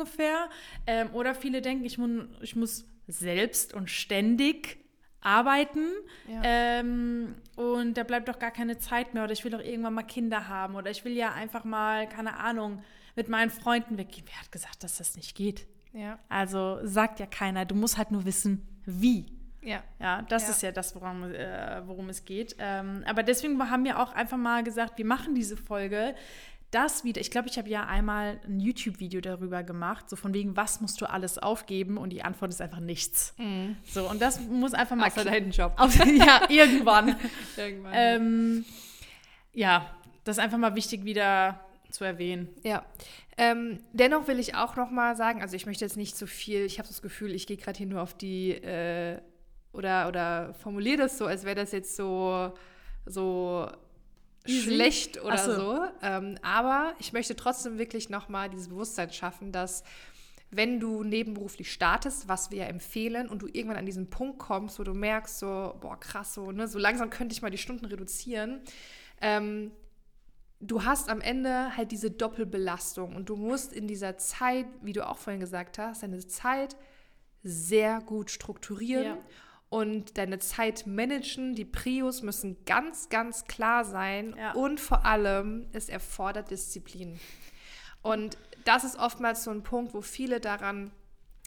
Ähm, 0.87 1.09
oder 1.13 1.35
viele 1.35 1.61
denken, 1.61 1.85
ich, 1.85 1.97
mun, 1.97 2.29
ich 2.41 2.55
muss 2.55 2.85
selbst 3.07 3.73
und 3.73 3.89
ständig 3.89 4.77
arbeiten 5.21 5.87
ja. 6.27 6.41
ähm, 6.43 7.35
und 7.55 7.95
da 7.95 8.03
bleibt 8.03 8.29
doch 8.29 8.39
gar 8.39 8.51
keine 8.51 8.77
Zeit 8.77 9.13
mehr 9.13 9.23
oder 9.23 9.33
ich 9.33 9.43
will 9.43 9.51
doch 9.51 9.59
irgendwann 9.59 9.93
mal 9.93 10.03
Kinder 10.03 10.47
haben 10.47 10.75
oder 10.75 10.91
ich 10.91 11.03
will 11.03 11.13
ja 11.13 11.33
einfach 11.33 11.65
mal, 11.65 12.07
keine 12.07 12.37
Ahnung, 12.37 12.81
mit 13.15 13.27
meinen 13.27 13.49
Freunden 13.49 13.97
weggehen. 13.97 14.25
Wer 14.27 14.39
hat 14.39 14.51
gesagt, 14.51 14.83
dass 14.83 14.97
das 14.97 15.15
nicht 15.15 15.35
geht? 15.35 15.67
Ja. 15.93 16.19
Also 16.29 16.79
sagt 16.83 17.19
ja 17.19 17.25
keiner, 17.25 17.65
du 17.65 17.75
musst 17.75 17.97
halt 17.97 18.11
nur 18.11 18.25
wissen, 18.25 18.65
wie. 18.85 19.25
Ja. 19.61 19.83
Ja, 19.99 20.21
das 20.21 20.43
ja. 20.43 20.49
ist 20.51 20.61
ja 20.61 20.71
das, 20.71 20.95
worum, 20.95 21.23
äh, 21.33 21.81
worum 21.85 22.07
es 22.09 22.23
geht. 22.23 22.55
Ähm, 22.59 23.03
aber 23.05 23.23
deswegen 23.23 23.59
haben 23.69 23.83
wir 23.83 23.99
auch 23.99 24.13
einfach 24.13 24.37
mal 24.37 24.63
gesagt, 24.63 24.97
wir 24.97 25.05
machen 25.05 25.35
diese 25.35 25.57
Folge, 25.57 26.15
das 26.71 27.03
wieder, 27.03 27.19
ich 27.19 27.31
glaube, 27.31 27.49
ich 27.49 27.57
habe 27.57 27.69
ja 27.69 27.85
einmal 27.85 28.39
ein 28.45 28.59
YouTube-Video 28.59 29.21
darüber 29.21 29.63
gemacht, 29.63 30.09
so 30.09 30.15
von 30.15 30.33
wegen, 30.33 30.55
was 30.55 30.81
musst 30.81 31.01
du 31.01 31.09
alles 31.09 31.37
aufgeben? 31.37 31.97
Und 31.97 32.11
die 32.11 32.21
Antwort 32.21 32.51
ist 32.51 32.61
einfach 32.61 32.79
nichts. 32.79 33.33
Mhm. 33.37 33.75
So, 33.85 34.07
und 34.09 34.21
das 34.21 34.39
muss 34.41 34.73
einfach 34.73 34.95
mal. 34.95 35.07
Außer 35.07 35.25
deinen 35.25 35.51
Job. 35.51 35.73
Auf, 35.77 35.95
ja, 36.05 36.41
irgendwann. 36.49 37.15
irgendwann. 37.57 37.93
Ähm, 37.95 38.65
ja, 39.53 39.89
das 40.23 40.37
ist 40.37 40.43
einfach 40.43 40.57
mal 40.57 40.75
wichtig, 40.75 41.05
wieder 41.05 41.59
zu 41.89 42.03
erwähnen. 42.03 42.49
Ja. 42.63 42.85
Ähm, 43.37 43.79
dennoch 43.93 44.27
will 44.27 44.37
ich 44.37 44.55
auch 44.55 44.75
noch 44.75 44.91
mal 44.91 45.15
sagen, 45.15 45.41
also 45.41 45.55
ich 45.55 45.65
möchte 45.65 45.85
jetzt 45.85 45.97
nicht 45.97 46.17
so 46.17 46.27
viel, 46.27 46.65
ich 46.65 46.77
habe 46.77 46.87
das 46.87 47.01
Gefühl, 47.01 47.33
ich 47.33 47.47
gehe 47.47 47.57
gerade 47.57 47.77
hier 47.77 47.87
nur 47.87 48.01
auf 48.01 48.13
die 48.13 48.51
äh, 48.51 49.19
oder 49.71 50.07
oder 50.07 50.53
formuliere 50.55 50.97
das 50.97 51.17
so, 51.17 51.25
als 51.25 51.45
wäre 51.45 51.55
das 51.55 51.71
jetzt 51.71 51.95
so 51.95 52.53
so? 53.05 53.67
Schlecht 54.45 55.21
oder 55.21 55.37
so. 55.37 55.55
so. 55.55 55.85
Ähm, 56.01 56.37
aber 56.41 56.93
ich 56.99 57.13
möchte 57.13 57.35
trotzdem 57.35 57.77
wirklich 57.77 58.09
noch 58.09 58.29
mal 58.29 58.49
dieses 58.49 58.69
Bewusstsein 58.69 59.11
schaffen, 59.11 59.51
dass 59.51 59.83
wenn 60.51 60.79
du 60.79 61.03
nebenberuflich 61.03 61.71
startest, 61.71 62.27
was 62.27 62.49
wir 62.49 62.59
ja 62.59 62.65
empfehlen, 62.65 63.29
und 63.29 63.41
du 63.41 63.47
irgendwann 63.47 63.77
an 63.77 63.85
diesen 63.85 64.09
Punkt 64.09 64.39
kommst, 64.39 64.79
wo 64.79 64.83
du 64.83 64.93
merkst, 64.93 65.39
so, 65.39 65.75
boah, 65.79 65.99
krass, 65.99 66.33
so, 66.33 66.51
ne, 66.51 66.67
so 66.67 66.79
langsam 66.79 67.09
könnte 67.09 67.33
ich 67.33 67.41
mal 67.41 67.51
die 67.51 67.59
Stunden 67.59 67.85
reduzieren, 67.85 68.61
ähm, 69.21 69.71
du 70.59 70.83
hast 70.83 71.09
am 71.09 71.21
Ende 71.21 71.77
halt 71.77 71.91
diese 71.91 72.09
Doppelbelastung 72.09 73.15
und 73.15 73.29
du 73.29 73.35
musst 73.35 73.73
in 73.73 73.87
dieser 73.87 74.17
Zeit, 74.17 74.65
wie 74.81 74.93
du 74.93 75.07
auch 75.07 75.17
vorhin 75.17 75.39
gesagt 75.39 75.77
hast, 75.77 76.03
deine 76.03 76.25
Zeit 76.25 76.75
sehr 77.43 78.01
gut 78.01 78.31
strukturieren 78.31 79.05
Ja. 79.05 79.17
Und 79.69 80.17
deine 80.17 80.39
Zeit 80.39 80.87
managen. 80.87 81.53
Die 81.55 81.65
Prios 81.65 82.21
müssen 82.23 82.57
ganz, 82.65 83.09
ganz 83.09 83.45
klar 83.45 83.85
sein 83.85 84.35
Ja. 84.37 84.53
und 84.53 84.79
vor 84.79 85.05
allem, 85.05 85.67
es 85.73 85.89
erfordert 85.89 86.49
Disziplin. 86.51 87.19
Und 88.01 88.37
das 88.65 88.83
ist 88.83 88.97
oftmals 88.97 89.43
so 89.43 89.51
ein 89.51 89.63
Punkt, 89.63 89.93
wo 89.93 90.01
viele 90.01 90.39
daran 90.39 90.91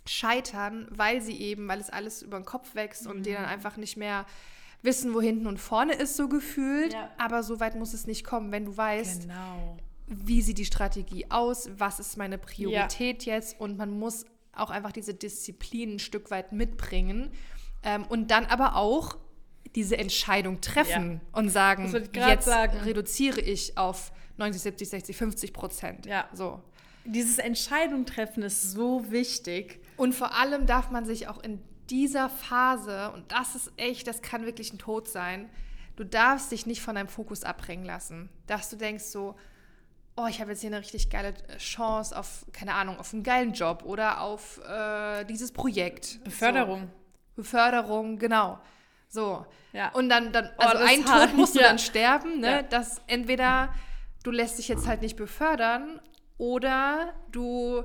scheitern, 0.06 0.86
weil 0.90 1.20
sie 1.20 1.36
eben, 1.40 1.68
weil 1.68 1.80
es 1.80 1.90
alles 1.90 2.22
über 2.22 2.38
den 2.38 2.44
Kopf 2.44 2.74
wächst 2.74 3.06
und 3.06 3.18
Mhm. 3.18 3.22
die 3.22 3.32
dann 3.32 3.44
einfach 3.44 3.76
nicht 3.76 3.96
mehr 3.96 4.26
wissen, 4.82 5.14
wo 5.14 5.20
hinten 5.20 5.46
und 5.46 5.58
vorne 5.58 5.94
ist, 5.94 6.16
so 6.16 6.28
gefühlt. 6.28 6.92
Ja. 6.92 7.08
Aber 7.18 7.42
so 7.44 7.60
weit 7.60 7.76
muss 7.76 7.94
es 7.94 8.06
nicht 8.06 8.24
kommen, 8.24 8.50
wenn 8.50 8.64
du 8.64 8.76
weißt, 8.76 9.22
Genau. 9.22 9.78
wie 10.08 10.42
sieht 10.42 10.58
die 10.58 10.64
Strategie 10.64 11.26
aus, 11.30 11.70
was 11.78 12.00
ist 12.00 12.16
meine 12.16 12.36
Priorität 12.38 13.24
jetzt 13.24 13.60
und 13.60 13.78
man 13.78 13.96
muss 13.96 14.24
auch 14.54 14.70
einfach 14.70 14.92
diese 14.92 15.14
Disziplin 15.14 15.94
ein 15.94 15.98
Stück 16.00 16.30
weit 16.32 16.52
mitbringen 16.52 17.30
ähm, 17.82 18.04
und 18.08 18.30
dann 18.30 18.46
aber 18.46 18.76
auch 18.76 19.16
diese 19.74 19.96
Entscheidung 19.96 20.60
treffen 20.60 21.20
und 21.32 21.48
sagen, 21.48 21.92
jetzt 22.12 22.44
sagen. 22.44 22.78
reduziere 22.78 23.40
ich 23.40 23.78
auf 23.78 24.12
90, 24.36 24.62
70, 24.62 24.88
60, 24.88 25.16
50 25.16 25.52
Prozent. 25.52 26.06
Ja. 26.06 26.28
So. 26.32 26.60
Dieses 27.04 27.38
Entscheidung 27.38 28.06
treffen 28.06 28.42
ist 28.42 28.72
so 28.72 29.10
wichtig. 29.10 29.80
Und 29.96 30.14
vor 30.14 30.34
allem 30.34 30.66
darf 30.66 30.90
man 30.90 31.04
sich 31.04 31.28
auch 31.28 31.42
in 31.42 31.60
dieser 31.90 32.28
Phase, 32.28 33.10
und 33.12 33.30
das 33.32 33.54
ist 33.54 33.72
echt, 33.76 34.06
das 34.06 34.22
kann 34.22 34.44
wirklich 34.44 34.72
ein 34.72 34.78
Tod 34.78 35.08
sein, 35.08 35.48
du 35.96 36.04
darfst 36.04 36.52
dich 36.52 36.66
nicht 36.66 36.80
von 36.82 36.94
deinem 36.94 37.08
Fokus 37.08 37.44
abbringen 37.44 37.84
lassen. 37.84 38.28
Dass 38.46 38.70
du 38.70 38.76
denkst 38.76 39.04
so, 39.04 39.36
oh, 40.16 40.26
ich 40.28 40.40
habe 40.40 40.50
jetzt 40.50 40.60
hier 40.60 40.70
eine 40.70 40.80
richtig 40.80 41.10
geile 41.10 41.34
Chance 41.58 42.16
auf, 42.16 42.46
keine 42.52 42.74
Ahnung, 42.74 42.98
auf 42.98 43.12
einen 43.12 43.22
geilen 43.22 43.52
Job 43.52 43.82
oder 43.84 44.20
auf 44.20 44.60
äh, 44.66 45.24
dieses 45.24 45.52
Projekt. 45.52 46.22
Beförderung. 46.24 46.82
So. 46.82 47.01
Beförderung, 47.36 48.18
genau. 48.18 48.58
So. 49.08 49.44
Ja. 49.72 49.90
Und 49.92 50.08
dann, 50.08 50.32
dann 50.32 50.50
Oh, 50.58 50.62
also 50.62 50.78
das 50.78 50.90
ein 50.90 51.04
hart. 51.06 51.30
Tod 51.30 51.36
musst 51.38 51.54
du 51.54 51.60
Ja. 51.60 51.68
dann 51.68 51.78
sterben, 51.78 52.40
ne? 52.40 52.50
Ja. 52.50 52.62
Dass 52.62 53.00
entweder 53.06 53.72
du 54.22 54.30
lässt 54.30 54.58
dich 54.58 54.68
jetzt 54.68 54.86
halt 54.86 55.02
nicht 55.02 55.16
befördern 55.16 56.00
oder 56.38 57.12
du 57.30 57.84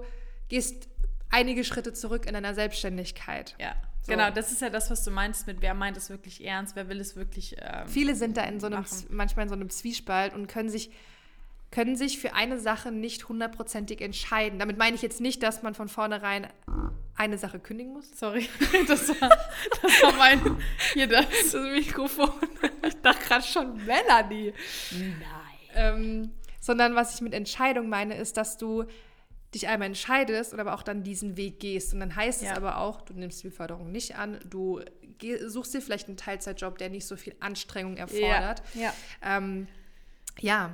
gehst 0.49 0.87
einige 1.29 1.63
Schritte 1.63 1.93
zurück 1.93 2.25
in 2.25 2.33
deiner 2.33 2.53
Selbstständigkeit. 2.53 3.55
Ja. 3.59 3.75
So. 4.01 4.13
Genau, 4.13 4.29
das 4.31 4.51
ist 4.53 4.61
ja 4.61 4.69
das, 4.69 4.89
was 4.89 5.03
du 5.03 5.11
meinst 5.11 5.47
mit, 5.47 5.61
wer 5.61 5.73
meint 5.73 5.97
es 5.97 6.09
wirklich 6.09 6.45
ernst, 6.45 6.75
wer 6.77 6.87
will 6.87 6.99
es 7.01 7.17
wirklich. 7.17 7.57
Ähm, 7.59 7.87
Viele 7.87 8.15
sind 8.15 8.37
da 8.37 8.43
in 8.43 8.59
so 8.61 8.67
einem, 8.67 8.85
manchmal 9.09 9.43
in 9.43 9.49
so 9.49 9.55
einem 9.55 9.69
Zwiespalt 9.69 10.33
und 10.33 10.47
können 10.47 10.69
sich, 10.69 10.91
können 11.71 11.95
sich 11.95 12.19
für 12.19 12.33
eine 12.33 12.59
Sache 12.59 12.91
nicht 12.91 13.27
hundertprozentig 13.29 14.01
entscheiden. 14.01 14.59
Damit 14.59 14.77
meine 14.77 14.95
ich 14.95 15.01
jetzt 15.01 15.19
nicht, 15.21 15.43
dass 15.43 15.63
man 15.63 15.75
von 15.75 15.89
vornherein 15.89 16.47
eine 17.15 17.37
Sache 17.37 17.59
kündigen 17.59 17.93
muss. 17.93 18.09
Sorry, 18.17 18.47
das 18.87 19.09
war, 19.09 19.29
das 19.81 20.03
war 20.03 20.13
mein. 20.13 20.57
Hier 20.93 21.07
das. 21.07 21.25
Das 21.51 21.53
Mikrofon. 21.55 22.31
Ich 22.85 22.95
dachte 23.01 23.25
gerade 23.25 23.43
schon 23.45 23.85
Melanie. 23.85 24.53
Nein. 24.91 25.17
Ähm, 25.75 26.31
sondern 26.59 26.95
was 26.95 27.15
ich 27.15 27.21
mit 27.21 27.33
Entscheidung 27.33 27.89
meine, 27.89 28.15
ist, 28.15 28.37
dass 28.37 28.57
du 28.57 28.85
dich 29.53 29.67
einmal 29.67 29.87
entscheidest 29.87 30.53
und 30.53 30.59
aber 30.59 30.73
auch 30.73 30.83
dann 30.83 31.03
diesen 31.03 31.37
Weg 31.37 31.59
gehst. 31.59 31.93
Und 31.93 31.99
dann 32.01 32.15
heißt 32.15 32.41
Ja. 32.43 32.51
es 32.51 32.57
aber 32.57 32.77
auch, 32.77 33.01
du 33.01 33.13
nimmst 33.13 33.41
die 33.43 33.47
Beförderung 33.47 33.91
nicht 33.91 34.15
an, 34.17 34.39
du 34.49 34.81
suchst 35.47 35.73
dir 35.73 35.81
vielleicht 35.81 36.07
einen 36.07 36.17
Teilzeitjob, 36.17 36.77
der 36.77 36.89
nicht 36.89 37.07
so 37.07 37.15
viel 37.15 37.35
Anstrengung 37.39 37.97
erfordert. 37.97 38.61
Ja. 38.73 38.93
Ähm, 39.23 39.67
ja, 40.39 40.71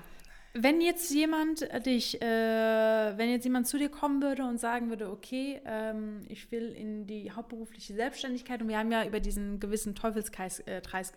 Wenn 0.56 0.82
jetzt 0.82 1.10
jemand 1.12 1.64
äh, 1.64 1.82
dich, 1.82 2.22
äh, 2.22 2.26
wenn 2.26 3.30
jetzt 3.30 3.44
jemand 3.44 3.68
zu 3.68 3.78
dir 3.80 3.90
kommen 3.90 4.22
würde 4.22 4.44
und 4.44 4.60
sagen 4.60 4.90
würde, 4.90 5.10
okay, 5.10 5.60
ähm, 5.66 6.22
ich 6.30 6.52
will 6.52 6.72
in 6.72 7.08
die 7.08 7.32
hauptberufliche 7.32 7.96
Selbstständigkeit 7.96 8.62
und 8.62 8.68
wir 8.68 8.78
haben 8.78 8.92
ja 8.92 9.04
über 9.06 9.20
diesen 9.20 9.60
gewissen 9.60 9.96
Teufelskreis, 9.96 10.60
äh, 10.62 10.82
Kreis, 10.82 11.14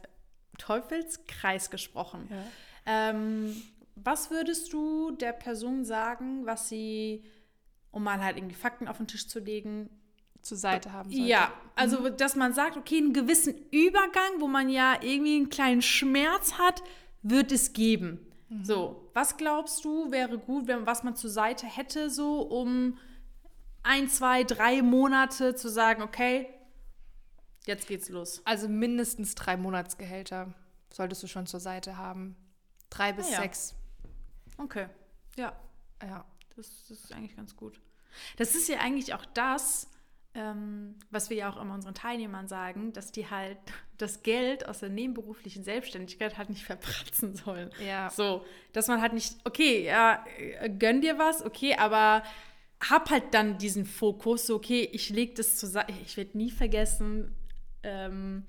Teufelskreis 0.57 1.71
gesprochen. 1.71 2.29
Ähm, 2.87 3.55
was 3.95 4.31
würdest 4.31 4.73
du 4.73 5.11
der 5.11 5.33
Person 5.33 5.85
sagen, 5.85 6.47
was 6.47 6.71
sie, 6.71 7.25
um 7.91 8.05
mal 8.05 8.23
halt 8.23 8.39
irgendwie 8.39 8.55
Fakten 8.55 8.89
auf 8.89 8.97
den 8.97 9.07
Tisch 9.07 9.29
zu 9.29 9.39
legen, 9.39 9.91
zur 10.47 10.57
Seite 10.57 10.93
haben 10.93 11.11
sollte. 11.11 11.27
ja, 11.27 11.53
also 11.75 12.09
dass 12.09 12.37
man 12.37 12.55
sagt, 12.55 12.77
okay, 12.77 12.99
einen 12.99 13.13
gewissen 13.13 13.55
Übergang, 13.71 14.39
wo 14.39 14.47
man 14.47 14.69
ja 14.69 14.95
irgendwie 15.03 15.37
einen 15.37 15.51
kleinen 15.51 15.83
Schmerz 15.83 16.55
hat, 16.55 16.83
wird 17.23 17.53
es 17.53 17.73
geben. 17.73 18.21
So, 18.63 19.11
was 19.13 19.37
glaubst 19.37 19.85
du, 19.85 20.11
wäre 20.13 20.39
gut, 20.39 20.69
wenn 20.69 20.87
was 20.87 21.03
man 21.03 21.17
zur 21.17 21.31
Seite 21.31 21.67
hätte, 21.67 22.11
so 22.11 22.43
um 22.43 22.97
ein, 23.83 24.09
zwei, 24.09 24.45
drei 24.45 24.83
Monate 24.83 25.55
zu 25.57 25.69
sagen, 25.69 26.03
okay, 26.03 26.49
jetzt 27.67 27.89
geht's 27.89 28.09
los. 28.09 28.43
Also 28.45 28.69
mindestens 28.69 29.35
drei 29.35 29.57
Monatsgehälter 29.57 30.55
solltest 30.93 31.23
du 31.25 31.27
schon 31.27 31.47
zur 31.47 31.59
Seite 31.61 31.97
haben. 31.97 32.37
Drei 32.89 33.13
bis 33.13 33.27
Ah 33.29 33.33
ja. 33.33 33.41
sechs. 33.41 33.75
Okay, 34.59 34.89
ja, 35.37 35.53
Ja. 36.03 36.25
das, 36.57 36.71
das 36.89 36.99
ist 37.01 37.13
eigentlich 37.13 37.37
ganz 37.37 37.57
gut. 37.57 37.81
Das 38.37 38.55
ist 38.55 38.69
ja 38.69 38.79
eigentlich 38.79 39.13
auch 39.13 39.25
das, 39.35 39.89
ähm, 40.37 40.95
was 41.11 41.31
wir 41.31 41.37
ja 41.39 41.51
auch 41.51 41.61
immer 41.61 41.75
unseren 41.75 41.95
Teilnehmern 41.95 42.47
sagen, 42.47 42.93
dass 42.93 43.11
die 43.11 43.29
halt 43.29 43.59
das 43.97 44.23
Geld 44.23 44.69
aus 44.69 44.81
der 44.81 44.91
nebenberuflichen 44.91 45.65
Selbstständigkeit 45.65 46.37
halt 46.37 46.51
nicht 46.51 46.65
verpratzen 46.65 47.35
sollen. 47.35 47.71
Ja. 47.85 48.11
So, 48.11 48.45
dass 48.73 48.89
man 48.89 49.01
halt 49.01 49.15
nicht, 49.15 49.37
okay, 49.45 49.85
ja, 49.85 50.25
äh, 50.39 50.69
gönn 50.69 51.01
dir 51.01 51.19
was, 51.19 51.45
okay, 51.45 51.75
aber 51.77 52.23
hab 52.81 53.09
halt 53.09 53.33
dann 53.33 53.57
diesen 53.57 53.87
Fokus, 53.87 54.47
so, 54.47 54.57
okay, 54.57 54.87
ich 54.93 55.09
leg 55.09 55.35
das 55.35 55.57
zusammen. 55.57 55.89
Ich 56.05 56.19
werde 56.19 56.37
nie 56.37 56.51
vergessen, 56.51 57.35
ähm, 57.83 58.45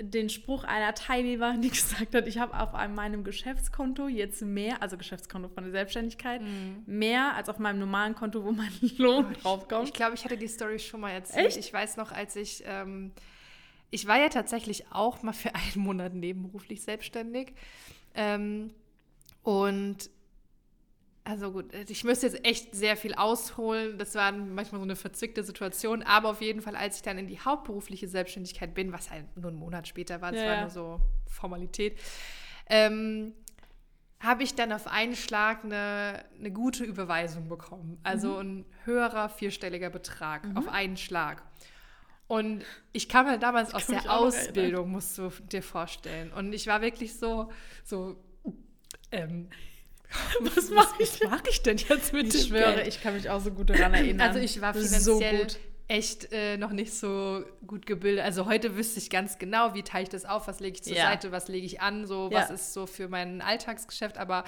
den 0.00 0.28
Spruch 0.28 0.64
einer 0.64 0.92
Teilnehmerin, 0.94 1.62
die 1.62 1.70
gesagt 1.70 2.14
hat, 2.14 2.26
ich 2.26 2.38
habe 2.38 2.58
auf 2.58 2.74
einem- 2.74 2.94
meinem 2.94 3.22
Geschäftskonto 3.24 4.08
jetzt 4.08 4.42
mehr, 4.42 4.82
also 4.82 4.96
Geschäftskonto 4.96 5.48
von 5.48 5.62
der 5.64 5.70
Selbstständigkeit, 5.72 6.40
mehr 6.86 7.34
als 7.36 7.48
auf 7.48 7.58
meinem 7.58 7.78
normalen 7.78 8.14
Konto, 8.14 8.44
wo 8.44 8.50
mein 8.52 8.72
Lohn 8.98 9.32
draufkommt. 9.34 9.86
Ich 9.88 9.94
glaube, 9.94 10.14
ich 10.16 10.24
hatte 10.24 10.36
die 10.36 10.48
Story 10.48 10.78
schon 10.78 11.00
mal 11.00 11.10
erzählt. 11.10 11.46
Echt? 11.46 11.56
Ich 11.58 11.72
weiß 11.72 11.96
noch, 11.96 12.10
als 12.10 12.34
ich, 12.36 12.64
ähm, 12.66 13.12
ich 13.90 14.06
war 14.08 14.18
ja 14.18 14.28
tatsächlich 14.28 14.86
auch 14.90 15.22
mal 15.22 15.32
für 15.32 15.54
einen 15.54 15.84
Monat 15.84 16.12
nebenberuflich 16.14 16.82
selbstständig. 16.82 17.52
Ähm, 18.16 18.72
und 19.44 20.10
also 21.24 21.52
gut, 21.52 21.72
ich 21.88 22.04
müsste 22.04 22.26
jetzt 22.26 22.44
echt 22.44 22.74
sehr 22.74 22.96
viel 22.96 23.14
ausholen. 23.14 23.96
Das 23.98 24.14
war 24.14 24.30
manchmal 24.32 24.80
so 24.80 24.84
eine 24.84 24.96
verzwickte 24.96 25.42
Situation. 25.42 26.02
Aber 26.02 26.30
auf 26.30 26.42
jeden 26.42 26.60
Fall, 26.60 26.76
als 26.76 26.96
ich 26.96 27.02
dann 27.02 27.16
in 27.18 27.26
die 27.28 27.40
hauptberufliche 27.40 28.08
Selbstständigkeit 28.08 28.74
bin, 28.74 28.92
was 28.92 29.10
halt 29.10 29.34
nur 29.36 29.50
einen 29.50 29.58
Monat 29.58 29.88
später 29.88 30.20
war, 30.20 30.32
das 30.32 30.40
Ja, 30.40 30.46
war 30.46 30.56
nur 30.56 30.70
so 30.70 31.00
Formalität, 31.26 31.98
ähm, 32.68 33.32
habe 34.20 34.42
ich 34.42 34.54
dann 34.54 34.72
auf 34.72 34.86
einen 34.86 35.16
Schlag 35.16 35.64
eine, 35.64 36.24
eine 36.38 36.50
gute 36.50 36.84
Überweisung 36.84 37.48
bekommen. 37.48 37.98
Also 38.02 38.36
Mhm. 38.36 38.40
ein 38.40 38.66
höherer 38.84 39.28
vierstelliger 39.28 39.90
Betrag 39.90 40.48
auf 40.54 40.68
einen 40.68 40.96
Schlag. 40.96 41.42
Und 42.26 42.64
ich 42.92 43.08
kam 43.08 43.26
ja 43.26 43.36
damals 43.36 43.74
aus 43.74 43.88
der 43.88 44.10
Ausbildung, 44.10 44.90
musst 44.90 45.18
du 45.18 45.30
dir 45.52 45.62
vorstellen. 45.62 46.32
Und 46.32 46.52
ich 46.54 46.66
war 46.66 46.80
wirklich 46.82 47.18
so, 47.18 47.50
so, 47.84 48.16
ähm, 49.12 49.48
Was 50.40 50.70
mache 50.70 51.02
ich? 51.02 51.20
was 51.22 51.30
mache 51.30 51.50
ich 51.50 51.62
denn 51.62 51.76
jetzt 51.76 52.12
mit 52.12 52.26
Ich 52.34 52.42
dem 52.42 52.48
schwöre, 52.48 52.74
Geld? 52.76 52.88
ich 52.88 53.02
kann 53.02 53.14
mich 53.14 53.28
auch 53.30 53.40
so 53.40 53.50
gut 53.50 53.70
daran 53.70 53.94
erinnern. 53.94 54.28
Also 54.28 54.40
ich 54.40 54.60
war 54.60 54.72
finanziell 54.74 55.00
so 55.00 55.18
gut. 55.18 55.58
echt 55.88 56.32
äh, 56.32 56.56
noch 56.56 56.70
nicht 56.70 56.92
so 56.94 57.44
gut 57.66 57.86
gebildet. 57.86 58.24
Also 58.24 58.46
heute 58.46 58.76
wüsste 58.76 58.98
ich 59.00 59.10
ganz 59.10 59.38
genau, 59.38 59.74
wie 59.74 59.82
teile 59.82 60.04
ich 60.04 60.08
das 60.10 60.24
auf, 60.24 60.46
was 60.48 60.60
lege 60.60 60.76
ich 60.76 60.82
zur 60.84 60.96
Ja. 60.96 61.06
Seite, 61.10 61.32
was 61.32 61.48
lege 61.48 61.66
ich 61.66 61.80
an, 61.80 62.06
so 62.06 62.30
Ja. 62.32 62.38
was 62.40 62.50
ist 62.50 62.72
so 62.72 62.86
für 62.86 63.08
mein 63.08 63.42
Alltagsgeschäft. 63.42 64.18
Aber 64.18 64.44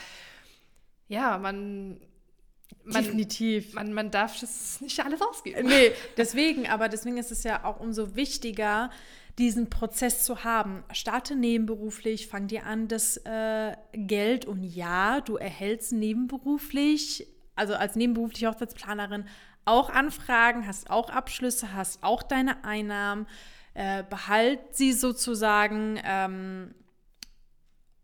ja, 1.08 1.38
man, 1.38 2.00
man, 2.84 3.04
Definitiv. 3.04 3.74
man, 3.74 3.92
man 3.92 4.10
darf 4.10 4.38
das 4.40 4.80
nicht 4.80 4.98
alles 5.04 5.20
ausgeben. 5.22 5.66
Nee, 5.68 5.92
deswegen, 6.16 6.68
aber 6.68 6.88
deswegen 6.88 7.16
ist 7.18 7.30
es 7.32 7.44
ja 7.44 7.64
auch 7.64 7.80
umso 7.80 8.16
wichtiger, 8.16 8.90
diesen 9.38 9.68
Prozess 9.68 10.24
zu 10.24 10.44
haben. 10.44 10.82
Starte 10.92 11.36
nebenberuflich, 11.36 12.28
fang 12.28 12.46
dir 12.46 12.64
an, 12.64 12.88
das 12.88 13.18
äh, 13.18 13.76
Geld 13.92 14.46
und 14.46 14.62
ja, 14.62 15.20
du 15.20 15.36
erhältst 15.36 15.92
nebenberuflich, 15.92 17.26
also 17.54 17.74
als 17.74 17.96
nebenberufliche 17.96 18.48
Hochzeitsplanerin 18.48 19.26
auch 19.66 19.90
Anfragen, 19.90 20.66
hast 20.66 20.90
auch 20.90 21.10
Abschlüsse, 21.10 21.74
hast 21.74 22.02
auch 22.02 22.22
deine 22.22 22.64
Einnahmen, 22.64 23.26
äh, 23.74 24.04
behalt 24.04 24.60
sie 24.72 24.92
sozusagen, 24.92 26.00
ähm, 26.04 26.74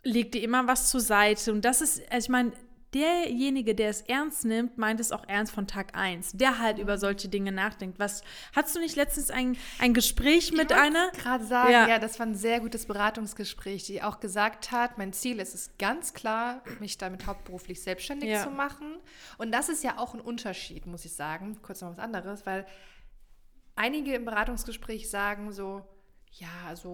leg 0.03 0.33
dir 0.33 0.43
immer 0.43 0.67
was 0.67 0.91
zur 0.91 1.01
Seite 1.01 1.53
und 1.53 1.65
das 1.65 1.81
ist, 1.81 2.03
also 2.13 2.27
ich 2.27 2.29
meine, 2.29 2.53
derjenige, 2.95 3.75
der 3.75 3.91
es 3.91 4.03
ernst 4.03 4.45
nimmt, 4.45 4.79
meint 4.79 5.01
es 5.01 5.13
auch 5.13 5.25
ernst 5.29 5.53
von 5.53 5.67
Tag 5.67 5.97
1, 5.97 6.33
der 6.33 6.59
halt 6.59 6.79
über 6.79 6.99
solche 6.99 7.29
Dinge 7.29 7.53
nachdenkt. 7.53 7.99
Was 7.99 8.23
hast 8.55 8.75
du 8.77 8.81
nicht 8.81 8.97
letztens 8.97 9.31
ein, 9.31 9.57
ein 9.79 9.95
Gespräch 9.95 10.53
mit 10.53 10.71
ich 10.71 10.77
einer? 10.77 11.11
gerade 11.13 11.45
sagen, 11.45 11.73
ja. 11.73 11.89
ja. 11.89 11.99
das 11.99 12.19
war 12.19 12.27
ein 12.27 12.35
sehr 12.35 12.61
gutes 12.61 12.87
Beratungsgespräch, 12.87 13.85
die 13.85 14.03
auch 14.03 14.21
gesagt 14.21 14.73
hat, 14.73 14.99
mein 14.99 15.13
Ziel 15.13 15.39
ist 15.41 15.55
es 15.55 15.71
ganz 15.79 16.13
klar, 16.13 16.63
mich 16.81 16.99
damit 16.99 17.27
hauptberuflich 17.27 17.83
selbstständig 17.83 18.31
ja. 18.31 18.43
zu 18.43 18.51
machen. 18.51 18.99
Und 19.39 19.53
das 19.53 19.69
ist 19.69 19.83
ja 19.83 19.99
auch 19.99 20.15
ein 20.15 20.21
Unterschied, 20.21 20.87
muss 20.87 21.05
ich 21.05 21.15
sagen. 21.15 21.59
Kurz 21.63 21.81
noch 21.81 21.91
was 21.91 21.99
anderes, 21.99 22.45
weil 22.47 22.67
einige 23.75 24.15
im 24.15 24.25
Beratungsgespräch 24.25 25.09
sagen 25.11 25.53
so, 25.53 25.83
ja, 26.33 26.49
also 26.69 26.93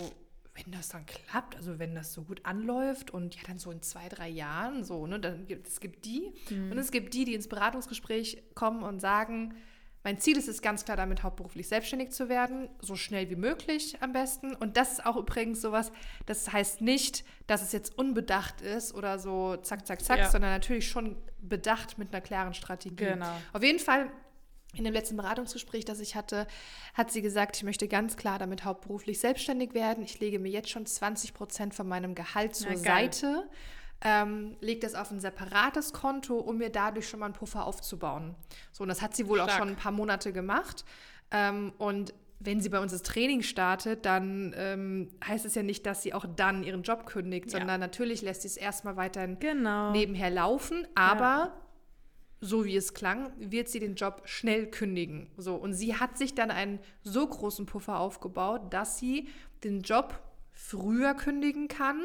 wenn 0.65 0.73
das 0.73 0.89
dann 0.89 1.07
klappt, 1.07 1.57
also 1.57 1.79
wenn 1.79 1.95
das 1.95 2.13
so 2.13 2.23
gut 2.23 2.45
anläuft 2.45 3.11
und 3.11 3.37
ja 3.37 3.43
dann 3.47 3.59
so 3.59 3.71
in 3.71 3.83
zwei, 3.83 4.09
drei 4.09 4.29
Jahren 4.29 4.85
so, 4.85 5.07
ne, 5.07 5.21
dann 5.21 5.47
gibt 5.47 5.69
es 5.69 5.81
gibt 5.81 6.05
die 6.05 6.33
mhm. 6.51 6.73
und 6.73 6.79
es 6.79 6.91
gibt 6.91 7.15
die, 7.15 7.25
die 7.25 7.35
ins 7.35 7.49
Beratungsgespräch 7.49 8.43
kommen 8.55 8.83
und 8.83 9.01
sagen, 9.01 9.55
mein 10.05 10.19
Ziel 10.19 10.39
ist 10.39 10.49
es 10.49 10.63
ganz 10.63 10.85
klar, 10.85 10.97
damit 10.97 11.23
hauptberuflich 11.23 11.69
selbstständig 11.69 12.11
zu 12.11 12.29
werden, 12.29 12.69
so 12.81 12.95
schnell 12.97 13.29
wie 13.31 13.37
möglich 13.37 13.97
am 14.01 14.13
besten. 14.13 14.55
Und 14.55 14.77
das 14.77 14.93
ist 14.93 15.07
auch 15.07 15.17
übrigens 15.17 15.61
sowas, 15.61 15.93
das 16.25 16.53
heißt 16.53 16.81
nicht, 16.81 17.25
dass 17.47 17.63
es 17.63 17.73
jetzt 17.73 17.99
unbedacht 17.99 18.61
ist 18.61 18.95
oder 18.95 19.19
so 19.19 19.57
zack, 19.57 19.87
zack, 19.87 20.01
zack, 20.01 20.19
ja. 20.19 20.31
sondern 20.31 20.51
natürlich 20.51 20.89
schon 20.89 21.17
bedacht 21.41 21.99
mit 21.99 22.15
einer 22.15 22.21
klaren 22.21 22.55
Strategie. 22.55 22.97
Genau. 22.97 23.37
Auf 23.53 23.63
jeden 23.63 23.81
Fall 23.81 24.11
in 24.75 24.85
dem 24.85 24.93
letzten 24.93 25.17
Beratungsgespräch, 25.17 25.85
das 25.85 26.01
ich 26.01 26.15
hatte, 26.15 26.47
hat 26.95 27.11
sie 27.11 27.23
gesagt, 27.23 27.57
ich 27.57 27.63
möchte 27.63 27.89
ganz 27.89 28.17
klar 28.17 28.39
damit 28.39 28.65
hauptberuflich 28.65 29.19
selbstständig 29.19 29.75
werden. 29.75 30.05
Ich 30.05 30.21
lege 30.21 30.39
mir 30.39 30.51
jetzt 30.51 30.69
schon 30.69 30.85
20 30.85 31.35
Prozent 31.35 31.75
von 31.75 31.89
meinem 31.89 32.15
Gehalt 32.15 32.55
zur 32.55 32.73
ja, 32.73 32.77
Seite, 32.77 33.49
ähm, 34.03 34.57
lege 34.61 34.81
das 34.81 34.95
auf 34.95 35.11
ein 35.11 35.21
separates 35.21 35.93
Konto, 35.93 36.37
um 36.39 36.59
mir 36.59 36.71
dadurch 36.71 37.09
schon 37.09 37.21
mal 37.21 37.27
einen 37.27 37.35
Puffer 37.35 37.67
aufzubauen. 37.67 38.35
So, 38.71 38.83
und 38.83 38.89
das 38.89 39.03
hat 39.03 39.17
sie 39.17 39.27
wohl 39.27 39.39
Stark. 39.39 39.51
auch 39.51 39.57
schon 39.57 39.69
ein 39.69 39.77
paar 39.77 39.93
Monate 39.93 40.33
gemacht. 40.33 40.85
Ähm, 41.31 41.73
und 41.79 42.15
wenn 42.39 42.61
sie 42.61 42.69
bei 42.69 42.79
uns 42.79 42.93
das 42.93 43.03
Training 43.03 43.43
startet, 43.43 44.05
dann 44.05 44.55
ähm, 44.57 45.11
heißt 45.27 45.45
es 45.45 45.57
ja 45.57 45.65
nicht, 45.65 45.87
dass 45.87 46.03
sie 46.03 46.15
auch 46.15 46.27
dann 46.37 46.63
ihren 46.63 46.83
Job 46.83 47.07
kündigt, 47.07 47.51
sondern 47.51 47.71
ja. 47.71 47.79
natürlich 47.79 48.23
lässt 48.23 48.43
sie 48.43 48.49
es 48.49 48.57
erstmal 48.57 48.97
weiterhin 48.97 49.41
genau. 49.41 49.91
nebenher 49.91 50.31
laufen, 50.31 50.87
aber 50.95 51.23
ja 51.25 51.53
so 52.41 52.65
wie 52.65 52.77
es 52.77 52.95
klang, 52.95 53.33
wird 53.39 53.69
sie 53.69 53.81
den 53.81 53.95
Job 53.95 54.23
schnell 54.25 54.67
kündigen. 54.67 55.31
So, 55.37 55.57
und 55.57 55.73
sie 55.73 55.97
hat 55.97 56.17
sich 56.19 56.35
dann 56.35 56.51
einen 56.51 56.79
so 57.03 57.27
großen 57.27 57.67
Puffer 57.67 57.99
aufgebaut, 57.99 58.73
dass 58.73 58.99
sie 58.99 59.29
den 59.65 59.81
Job 59.83 60.21
früher 60.53 61.15
kündigen 61.15 61.69
kann. 61.69 62.05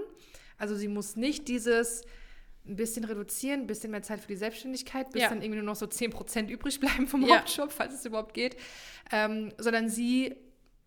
Also 0.57 0.75
sie 0.75 0.87
muss 0.87 1.15
nicht 1.15 1.47
dieses 1.47 2.03
ein 2.65 2.77
bisschen 2.77 3.03
reduzieren, 3.03 3.61
ein 3.61 3.67
bisschen 3.67 3.91
mehr 3.91 4.03
Zeit 4.03 4.21
für 4.21 4.27
die 4.27 4.37
Selbstständigkeit, 4.37 5.11
bis 5.11 5.23
ja. 5.23 5.29
dann 5.29 5.41
irgendwie 5.41 5.57
nur 5.57 5.65
noch 5.65 5.75
so 5.75 5.85
10% 5.85 6.47
übrig 6.47 6.79
bleiben 6.79 7.07
vom 7.07 7.21
ja. 7.23 7.37
Hauptjob, 7.37 7.71
falls 7.71 7.93
es 7.93 8.05
überhaupt 8.05 8.33
geht. 8.33 8.55
Ähm, 9.11 9.53
sondern 9.57 9.89
sie 9.89 10.35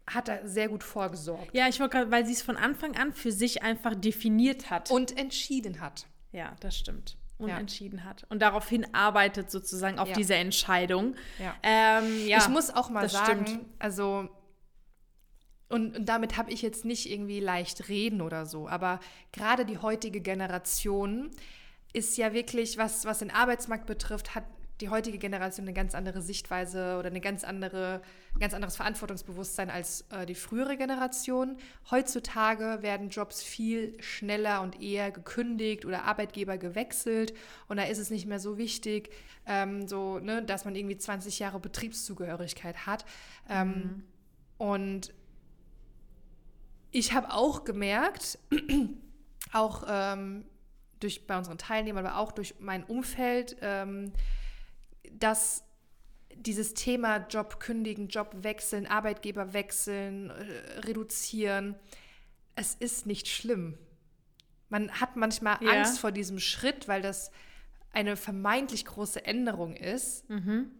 hat 0.06 0.28
da 0.28 0.46
sehr 0.46 0.68
gut 0.68 0.82
vorgesorgt. 0.82 1.52
Ja, 1.52 1.68
ich 1.68 1.78
wollte 1.78 1.98
gerade, 1.98 2.10
weil 2.10 2.24
sie 2.24 2.32
es 2.32 2.40
von 2.40 2.56
Anfang 2.56 2.96
an 2.96 3.12
für 3.12 3.32
sich 3.32 3.62
einfach 3.62 3.94
definiert 3.94 4.70
hat. 4.70 4.90
Und 4.90 5.18
entschieden 5.18 5.80
hat. 5.80 6.06
Ja, 6.32 6.56
das 6.60 6.76
stimmt 6.76 7.16
und 7.38 7.48
ja. 7.48 7.58
entschieden 7.58 8.04
hat 8.04 8.24
und 8.30 8.40
daraufhin 8.40 8.94
arbeitet 8.94 9.50
sozusagen 9.50 9.98
auf 9.98 10.08
ja. 10.08 10.14
diese 10.14 10.34
Entscheidung. 10.34 11.14
Ja. 11.38 11.54
Ähm, 11.62 12.26
ja. 12.26 12.38
ich 12.38 12.48
muss 12.48 12.70
auch 12.70 12.88
mal 12.88 13.08
sagen, 13.08 13.46
stimmt. 13.46 13.66
also 13.78 14.28
und, 15.68 15.96
und 15.96 16.08
damit 16.08 16.36
habe 16.36 16.50
ich 16.52 16.62
jetzt 16.62 16.84
nicht 16.84 17.10
irgendwie 17.10 17.40
leicht 17.40 17.88
reden 17.88 18.20
oder 18.20 18.46
so, 18.46 18.68
aber 18.68 19.00
gerade 19.32 19.64
die 19.64 19.78
heutige 19.78 20.20
Generation 20.20 21.30
ist 21.92 22.16
ja 22.16 22.32
wirklich, 22.32 22.78
was, 22.78 23.04
was 23.04 23.18
den 23.20 23.30
Arbeitsmarkt 23.30 23.86
betrifft, 23.86 24.34
hat 24.34 24.44
die 24.80 24.90
heutige 24.90 25.18
Generation 25.18 25.64
eine 25.64 25.72
ganz 25.72 25.94
andere 25.94 26.20
Sichtweise 26.20 26.96
oder 26.98 27.08
eine 27.08 27.20
ganz 27.20 27.44
andere, 27.44 28.02
ein 28.34 28.40
ganz 28.40 28.52
anderes 28.52 28.76
Verantwortungsbewusstsein 28.76 29.70
als 29.70 30.04
äh, 30.10 30.26
die 30.26 30.34
frühere 30.34 30.76
Generation. 30.76 31.56
Heutzutage 31.90 32.78
werden 32.82 33.08
Jobs 33.08 33.42
viel 33.42 34.00
schneller 34.02 34.60
und 34.60 34.82
eher 34.82 35.10
gekündigt 35.10 35.86
oder 35.86 36.04
Arbeitgeber 36.04 36.58
gewechselt 36.58 37.32
und 37.68 37.78
da 37.78 37.84
ist 37.84 37.98
es 37.98 38.10
nicht 38.10 38.26
mehr 38.26 38.40
so 38.40 38.58
wichtig, 38.58 39.10
ähm, 39.46 39.88
so, 39.88 40.18
ne, 40.18 40.42
dass 40.42 40.64
man 40.64 40.74
irgendwie 40.74 40.98
20 40.98 41.38
Jahre 41.38 41.58
Betriebszugehörigkeit 41.58 42.86
hat. 42.86 43.04
Ähm, 43.48 43.68
mhm. 43.68 44.04
Und 44.58 45.14
ich 46.90 47.12
habe 47.12 47.32
auch 47.32 47.64
gemerkt, 47.64 48.38
auch 49.52 49.84
ähm, 49.88 50.44
durch 51.00 51.26
bei 51.26 51.36
unseren 51.36 51.58
Teilnehmern, 51.58 52.06
aber 52.06 52.18
auch 52.18 52.32
durch 52.32 52.54
mein 52.58 52.84
Umfeld, 52.84 53.56
ähm, 53.60 54.12
dass 55.18 55.64
dieses 56.34 56.74
Thema 56.74 57.26
Job 57.28 57.60
kündigen, 57.60 58.08
Job 58.08 58.36
wechseln, 58.42 58.86
Arbeitgeber 58.86 59.52
wechseln, 59.52 60.30
äh, 60.30 60.80
reduzieren, 60.80 61.74
es 62.54 62.74
ist 62.74 63.06
nicht 63.06 63.28
schlimm. 63.28 63.78
Man 64.68 64.90
hat 64.90 65.16
manchmal 65.16 65.58
ja. 65.62 65.70
Angst 65.70 65.98
vor 65.98 66.12
diesem 66.12 66.38
Schritt, 66.38 66.88
weil 66.88 67.02
das 67.02 67.30
eine 67.92 68.16
vermeintlich 68.16 68.84
große 68.84 69.24
Änderung 69.24 69.74
ist. 69.76 70.28
Mhm. 70.28 70.70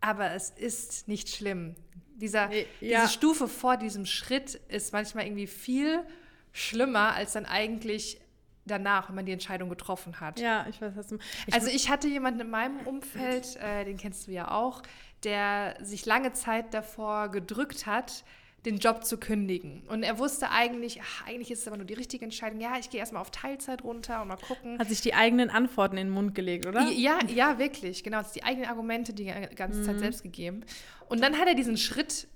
Aber 0.00 0.32
es 0.32 0.50
ist 0.50 1.08
nicht 1.08 1.28
schlimm. 1.28 1.74
Dieser, 2.16 2.50
ja. 2.52 3.02
Diese 3.02 3.08
Stufe 3.12 3.48
vor 3.48 3.76
diesem 3.76 4.06
Schritt 4.06 4.54
ist 4.68 4.92
manchmal 4.92 5.26
irgendwie 5.26 5.46
viel 5.46 6.04
schlimmer, 6.52 7.14
als 7.14 7.32
dann 7.32 7.46
eigentlich 7.46 8.20
danach, 8.68 9.08
wenn 9.08 9.16
man 9.16 9.26
die 9.26 9.32
Entscheidung 9.32 9.68
getroffen 9.68 10.20
hat. 10.20 10.38
Ja, 10.38 10.66
ich 10.68 10.80
weiß, 10.80 10.94
was 10.96 11.08
du 11.08 11.18
ich 11.46 11.54
Also 11.54 11.68
ich 11.68 11.90
hatte 11.90 12.08
jemanden 12.08 12.40
in 12.40 12.50
meinem 12.50 12.78
Umfeld, 12.86 13.56
äh, 13.56 13.84
den 13.84 13.96
kennst 13.96 14.28
du 14.28 14.32
ja 14.32 14.50
auch, 14.50 14.82
der 15.24 15.76
sich 15.82 16.06
lange 16.06 16.32
Zeit 16.32 16.72
davor 16.74 17.28
gedrückt 17.28 17.86
hat, 17.86 18.24
den 18.64 18.78
Job 18.78 19.04
zu 19.04 19.18
kündigen. 19.18 19.82
Und 19.88 20.02
er 20.02 20.18
wusste 20.18 20.50
eigentlich, 20.50 21.00
ach, 21.00 21.26
eigentlich 21.26 21.50
ist 21.50 21.60
es 21.60 21.68
aber 21.68 21.76
nur 21.76 21.86
die 21.86 21.94
richtige 21.94 22.24
Entscheidung. 22.24 22.60
Ja, 22.60 22.76
ich 22.78 22.90
gehe 22.90 22.98
erstmal 22.98 23.22
auf 23.22 23.30
Teilzeit 23.30 23.84
runter 23.84 24.20
und 24.20 24.28
mal 24.28 24.36
gucken. 24.36 24.78
Hat 24.78 24.88
sich 24.88 25.00
die 25.00 25.14
eigenen 25.14 25.48
Antworten 25.48 25.96
in 25.96 26.08
den 26.08 26.14
Mund 26.14 26.34
gelegt, 26.34 26.66
oder? 26.66 26.88
Ja, 26.90 27.18
ja, 27.28 27.58
wirklich. 27.58 28.02
Genau, 28.02 28.20
die 28.34 28.42
eigenen 28.42 28.68
Argumente 28.68 29.12
die 29.12 29.32
ganze 29.54 29.80
mhm. 29.80 29.84
Zeit 29.84 29.98
selbst 30.00 30.22
gegeben. 30.22 30.64
Und 31.08 31.22
dann 31.22 31.38
hat 31.38 31.46
er 31.46 31.54
diesen 31.54 31.76
Schritt, 31.76 32.26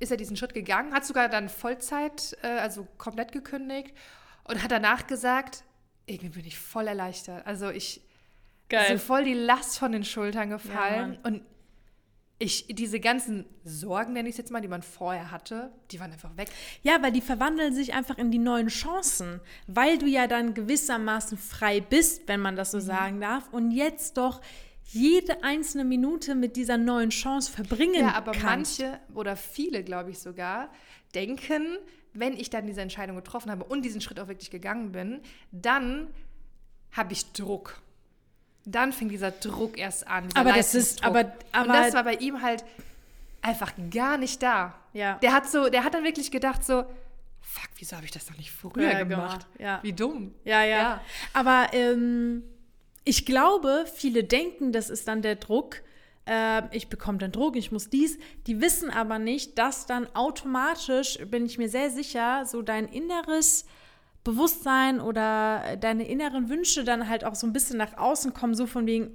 ist 0.00 0.10
er 0.10 0.16
diesen 0.18 0.36
Schritt 0.36 0.52
gegangen, 0.52 0.92
hat 0.92 1.06
sogar 1.06 1.28
dann 1.28 1.48
Vollzeit, 1.48 2.36
äh, 2.42 2.48
also 2.48 2.86
komplett 2.98 3.32
gekündigt 3.32 3.94
und 4.44 4.62
hat 4.62 4.70
danach 4.70 5.06
gesagt, 5.06 5.64
irgendwie 6.10 6.40
bin 6.40 6.46
ich 6.46 6.58
voll 6.58 6.86
erleichtert. 6.86 7.46
Also 7.46 7.70
ich 7.70 8.02
Geil. 8.68 8.86
so 8.88 8.98
voll 8.98 9.24
die 9.24 9.34
Last 9.34 9.78
von 9.78 9.92
den 9.92 10.04
Schultern 10.04 10.50
gefallen 10.50 11.14
ja, 11.14 11.20
und 11.28 11.42
ich, 12.42 12.66
diese 12.70 13.00
ganzen 13.00 13.44
Sorgen, 13.64 14.14
nenne 14.14 14.28
ich 14.28 14.32
es 14.32 14.38
jetzt 14.38 14.50
mal, 14.50 14.62
die 14.62 14.68
man 14.68 14.80
vorher 14.80 15.30
hatte, 15.30 15.70
die 15.90 16.00
waren 16.00 16.10
einfach 16.10 16.34
weg. 16.38 16.48
Ja, 16.82 17.02
weil 17.02 17.12
die 17.12 17.20
verwandeln 17.20 17.74
sich 17.74 17.92
einfach 17.92 18.16
in 18.16 18.30
die 18.30 18.38
neuen 18.38 18.68
Chancen, 18.68 19.40
weil 19.66 19.98
du 19.98 20.06
ja 20.06 20.26
dann 20.26 20.54
gewissermaßen 20.54 21.36
frei 21.36 21.82
bist, 21.82 22.28
wenn 22.28 22.40
man 22.40 22.56
das 22.56 22.70
so 22.70 22.78
mhm. 22.78 22.82
sagen 22.82 23.20
darf, 23.20 23.52
und 23.52 23.72
jetzt 23.72 24.16
doch 24.16 24.40
jede 24.84 25.44
einzelne 25.44 25.84
Minute 25.84 26.34
mit 26.34 26.56
dieser 26.56 26.78
neuen 26.78 27.10
Chance 27.10 27.52
verbringen 27.52 28.00
kannst. 28.00 28.10
Ja, 28.10 28.16
aber 28.16 28.32
kannst. 28.32 28.80
manche 28.80 29.00
oder 29.14 29.36
viele, 29.36 29.84
glaube 29.84 30.10
ich 30.10 30.18
sogar, 30.18 30.70
denken, 31.14 31.76
wenn 32.12 32.34
ich 32.34 32.50
dann 32.50 32.66
diese 32.66 32.80
Entscheidung 32.80 33.16
getroffen 33.16 33.50
habe 33.50 33.64
und 33.64 33.82
diesen 33.82 34.00
Schritt 34.00 34.18
auch 34.20 34.28
wirklich 34.28 34.50
gegangen 34.50 34.92
bin, 34.92 35.20
dann 35.52 36.08
habe 36.92 37.12
ich 37.12 37.32
Druck. 37.32 37.80
Dann 38.64 38.92
fing 38.92 39.08
dieser 39.08 39.30
Druck 39.30 39.78
erst 39.78 40.06
an. 40.06 40.28
Aber 40.34 40.52
das 40.52 40.74
ist, 40.74 41.04
aber, 41.04 41.32
aber 41.52 41.68
und 41.68 41.74
das 41.74 41.94
war 41.94 42.04
bei 42.04 42.14
ihm 42.14 42.42
halt 42.42 42.64
einfach 43.42 43.72
gar 43.90 44.18
nicht 44.18 44.42
da. 44.42 44.74
Ja. 44.92 45.14
Der 45.18 45.32
hat 45.32 45.48
so, 45.48 45.68
der 45.70 45.84
hat 45.84 45.94
dann 45.94 46.04
wirklich 46.04 46.30
gedacht 46.30 46.64
so, 46.64 46.84
fuck, 47.40 47.70
wieso 47.76 47.96
habe 47.96 48.04
ich 48.04 48.12
das 48.12 48.28
noch 48.28 48.36
nicht 48.36 48.50
früher 48.50 48.90
ja, 48.90 49.02
gemacht? 49.04 49.46
Ja. 49.58 49.80
Wie 49.82 49.92
dumm. 49.92 50.34
Ja, 50.44 50.62
ja. 50.62 50.78
ja. 50.78 51.00
Aber 51.32 51.68
ähm, 51.72 52.42
ich 53.04 53.24
glaube, 53.24 53.86
viele 53.94 54.24
denken, 54.24 54.72
das 54.72 54.90
ist 54.90 55.08
dann 55.08 55.22
der 55.22 55.36
Druck, 55.36 55.82
äh, 56.30 56.62
ich 56.70 56.88
bekomme 56.88 57.18
dann 57.18 57.32
Drogen, 57.32 57.58
ich 57.58 57.72
muss 57.72 57.90
dies. 57.90 58.18
Die 58.46 58.60
wissen 58.60 58.90
aber 58.90 59.18
nicht, 59.18 59.58
dass 59.58 59.86
dann 59.86 60.06
automatisch, 60.14 61.18
bin 61.26 61.44
ich 61.44 61.58
mir 61.58 61.68
sehr 61.68 61.90
sicher, 61.90 62.46
so 62.46 62.62
dein 62.62 62.86
inneres 62.86 63.66
Bewusstsein 64.22 65.00
oder 65.00 65.76
deine 65.76 66.06
inneren 66.06 66.48
Wünsche 66.48 66.84
dann 66.84 67.08
halt 67.08 67.24
auch 67.24 67.34
so 67.34 67.46
ein 67.46 67.52
bisschen 67.52 67.78
nach 67.78 67.98
außen 67.98 68.32
kommen, 68.32 68.54
so 68.54 68.66
von 68.66 68.86
wegen, 68.86 69.10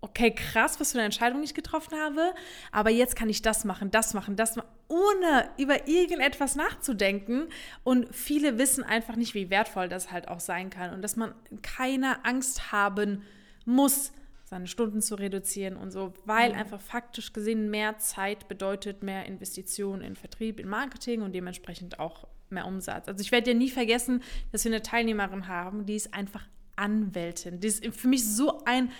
okay, 0.00 0.30
krass, 0.30 0.80
was 0.80 0.92
für 0.92 0.98
eine 0.98 1.06
Entscheidung 1.06 1.42
ich 1.42 1.52
getroffen 1.52 1.98
habe, 1.98 2.32
aber 2.72 2.90
jetzt 2.90 3.16
kann 3.16 3.28
ich 3.28 3.42
das 3.42 3.64
machen, 3.64 3.90
das 3.90 4.14
machen, 4.14 4.36
das 4.36 4.56
machen. 4.56 4.68
ohne 4.88 5.50
über 5.58 5.88
irgendetwas 5.88 6.54
nachzudenken. 6.54 7.48
Und 7.82 8.14
viele 8.14 8.56
wissen 8.56 8.84
einfach 8.84 9.16
nicht, 9.16 9.34
wie 9.34 9.50
wertvoll 9.50 9.88
das 9.88 10.12
halt 10.12 10.28
auch 10.28 10.40
sein 10.40 10.70
kann 10.70 10.94
und 10.94 11.02
dass 11.02 11.16
man 11.16 11.34
keine 11.62 12.24
Angst 12.24 12.72
haben 12.72 13.22
muss, 13.64 14.12
seine 14.46 14.68
Stunden 14.68 15.02
zu 15.02 15.16
reduzieren 15.16 15.76
und 15.76 15.90
so, 15.90 16.14
weil 16.24 16.52
mhm. 16.52 16.58
einfach 16.58 16.80
faktisch 16.80 17.32
gesehen 17.32 17.68
mehr 17.68 17.98
Zeit 17.98 18.46
bedeutet 18.46 19.02
mehr 19.02 19.26
Investitionen 19.26 20.02
in 20.02 20.14
Vertrieb, 20.14 20.60
in 20.60 20.68
Marketing 20.68 21.22
und 21.22 21.34
dementsprechend 21.34 21.98
auch 21.98 22.28
mehr 22.48 22.64
Umsatz. 22.64 23.08
Also 23.08 23.22
ich 23.22 23.32
werde 23.32 23.50
ja 23.50 23.56
nie 23.56 23.70
vergessen, 23.70 24.22
dass 24.52 24.64
wir 24.64 24.70
eine 24.70 24.82
Teilnehmerin 24.82 25.48
haben, 25.48 25.84
die 25.84 25.96
ist 25.96 26.14
einfach 26.14 26.46
Anwältin. 26.76 27.58
Die 27.58 27.66
ist 27.66 27.84
für 27.86 28.06
mich 28.06 28.24
so 28.24 28.62
ein 28.64 28.92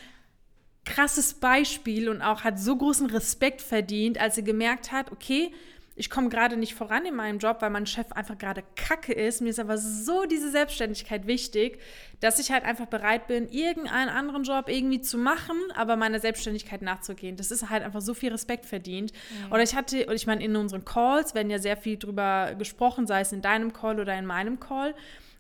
krasses 0.85 1.35
Beispiel 1.35 2.09
und 2.09 2.23
auch 2.23 2.43
hat 2.43 2.59
so 2.59 2.77
großen 2.77 3.07
Respekt 3.07 3.63
verdient, 3.63 4.19
als 4.19 4.35
sie 4.35 4.45
gemerkt 4.45 4.91
hat, 4.91 5.13
okay, 5.13 5.53
ich 5.99 6.11
komme 6.11 6.29
gerade 6.29 6.59
nicht 6.59 6.75
voran 6.75 7.07
in 7.07 7.17
meinem 7.17 7.39
Job, 7.39 7.57
weil 7.61 7.71
mein 7.71 7.87
Chef 7.87 8.13
einfach 8.13 8.37
gerade 8.37 8.63
kacke 8.77 9.15
ist. 9.15 9.41
Mir 9.41 9.49
ist 9.49 9.59
aber 9.59 9.79
so 9.79 10.27
diese 10.27 10.51
Selbstständigkeit 10.51 11.27
wichtig, 11.27 11.81
dass 12.21 12.39
ich 12.39 12.53
halt 12.53 12.65
einfach 12.65 12.85
bereit 12.87 13.27
bin, 13.27 13.49
irgendeinen 13.49 14.11
anderen 14.11 14.45
Job 14.45 14.69
irgendwie 14.69 15.01
zu 15.01 15.17
machen, 15.17 15.57
aber 15.75 15.97
meiner 15.97 16.21
Selbstständigkeit 16.21 16.83
nachzugehen. 16.83 17.37
Das 17.37 17.51
ist 17.51 17.71
halt 17.71 17.83
einfach 17.83 18.03
so 18.03 18.13
viel 18.13 18.31
Respekt 18.31 18.67
verdient. 18.67 19.13
Mhm. 19.13 19.53
Oder 19.53 19.63
ich 19.63 19.75
hatte, 19.75 20.05
und 20.07 20.15
ich 20.15 20.27
meine, 20.27 20.45
in 20.45 20.55
unseren 20.55 20.85
Calls 20.85 21.35
werden 21.35 21.49
ja 21.49 21.59
sehr 21.59 21.79
viel 21.79 21.97
drüber 21.97 22.55
gesprochen, 22.59 23.07
sei 23.07 23.23
es 23.23 23.33
in 23.33 23.41
deinem 23.41 23.73
Call 23.73 23.99
oder 23.99 24.17
in 24.19 24.27
meinem 24.27 24.61
Call. 24.61 24.95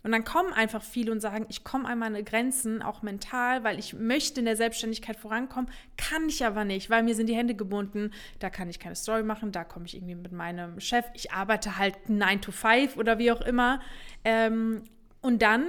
Und 0.06 0.12
dann 0.12 0.22
kommen 0.22 0.52
einfach 0.52 0.84
viele 0.84 1.10
und 1.10 1.18
sagen, 1.18 1.46
ich 1.48 1.64
komme 1.64 1.88
an 1.88 1.98
meine 1.98 2.22
Grenzen, 2.22 2.80
auch 2.80 3.02
mental, 3.02 3.64
weil 3.64 3.76
ich 3.76 3.92
möchte 3.92 4.38
in 4.38 4.46
der 4.46 4.54
Selbstständigkeit 4.54 5.16
vorankommen, 5.16 5.68
kann 5.96 6.28
ich 6.28 6.46
aber 6.46 6.64
nicht, 6.64 6.90
weil 6.90 7.02
mir 7.02 7.16
sind 7.16 7.28
die 7.28 7.34
Hände 7.34 7.56
gebunden. 7.56 8.12
Da 8.38 8.48
kann 8.48 8.70
ich 8.70 8.78
keine 8.78 8.94
Story 8.94 9.24
machen, 9.24 9.50
da 9.50 9.64
komme 9.64 9.86
ich 9.86 9.96
irgendwie 9.96 10.14
mit 10.14 10.30
meinem 10.30 10.78
Chef. 10.78 11.06
Ich 11.14 11.32
arbeite 11.32 11.76
halt 11.76 12.08
9 12.08 12.40
to 12.40 12.52
5 12.52 12.96
oder 12.96 13.18
wie 13.18 13.32
auch 13.32 13.40
immer. 13.40 13.80
Ähm, 14.22 14.84
und 15.22 15.42
dann 15.42 15.64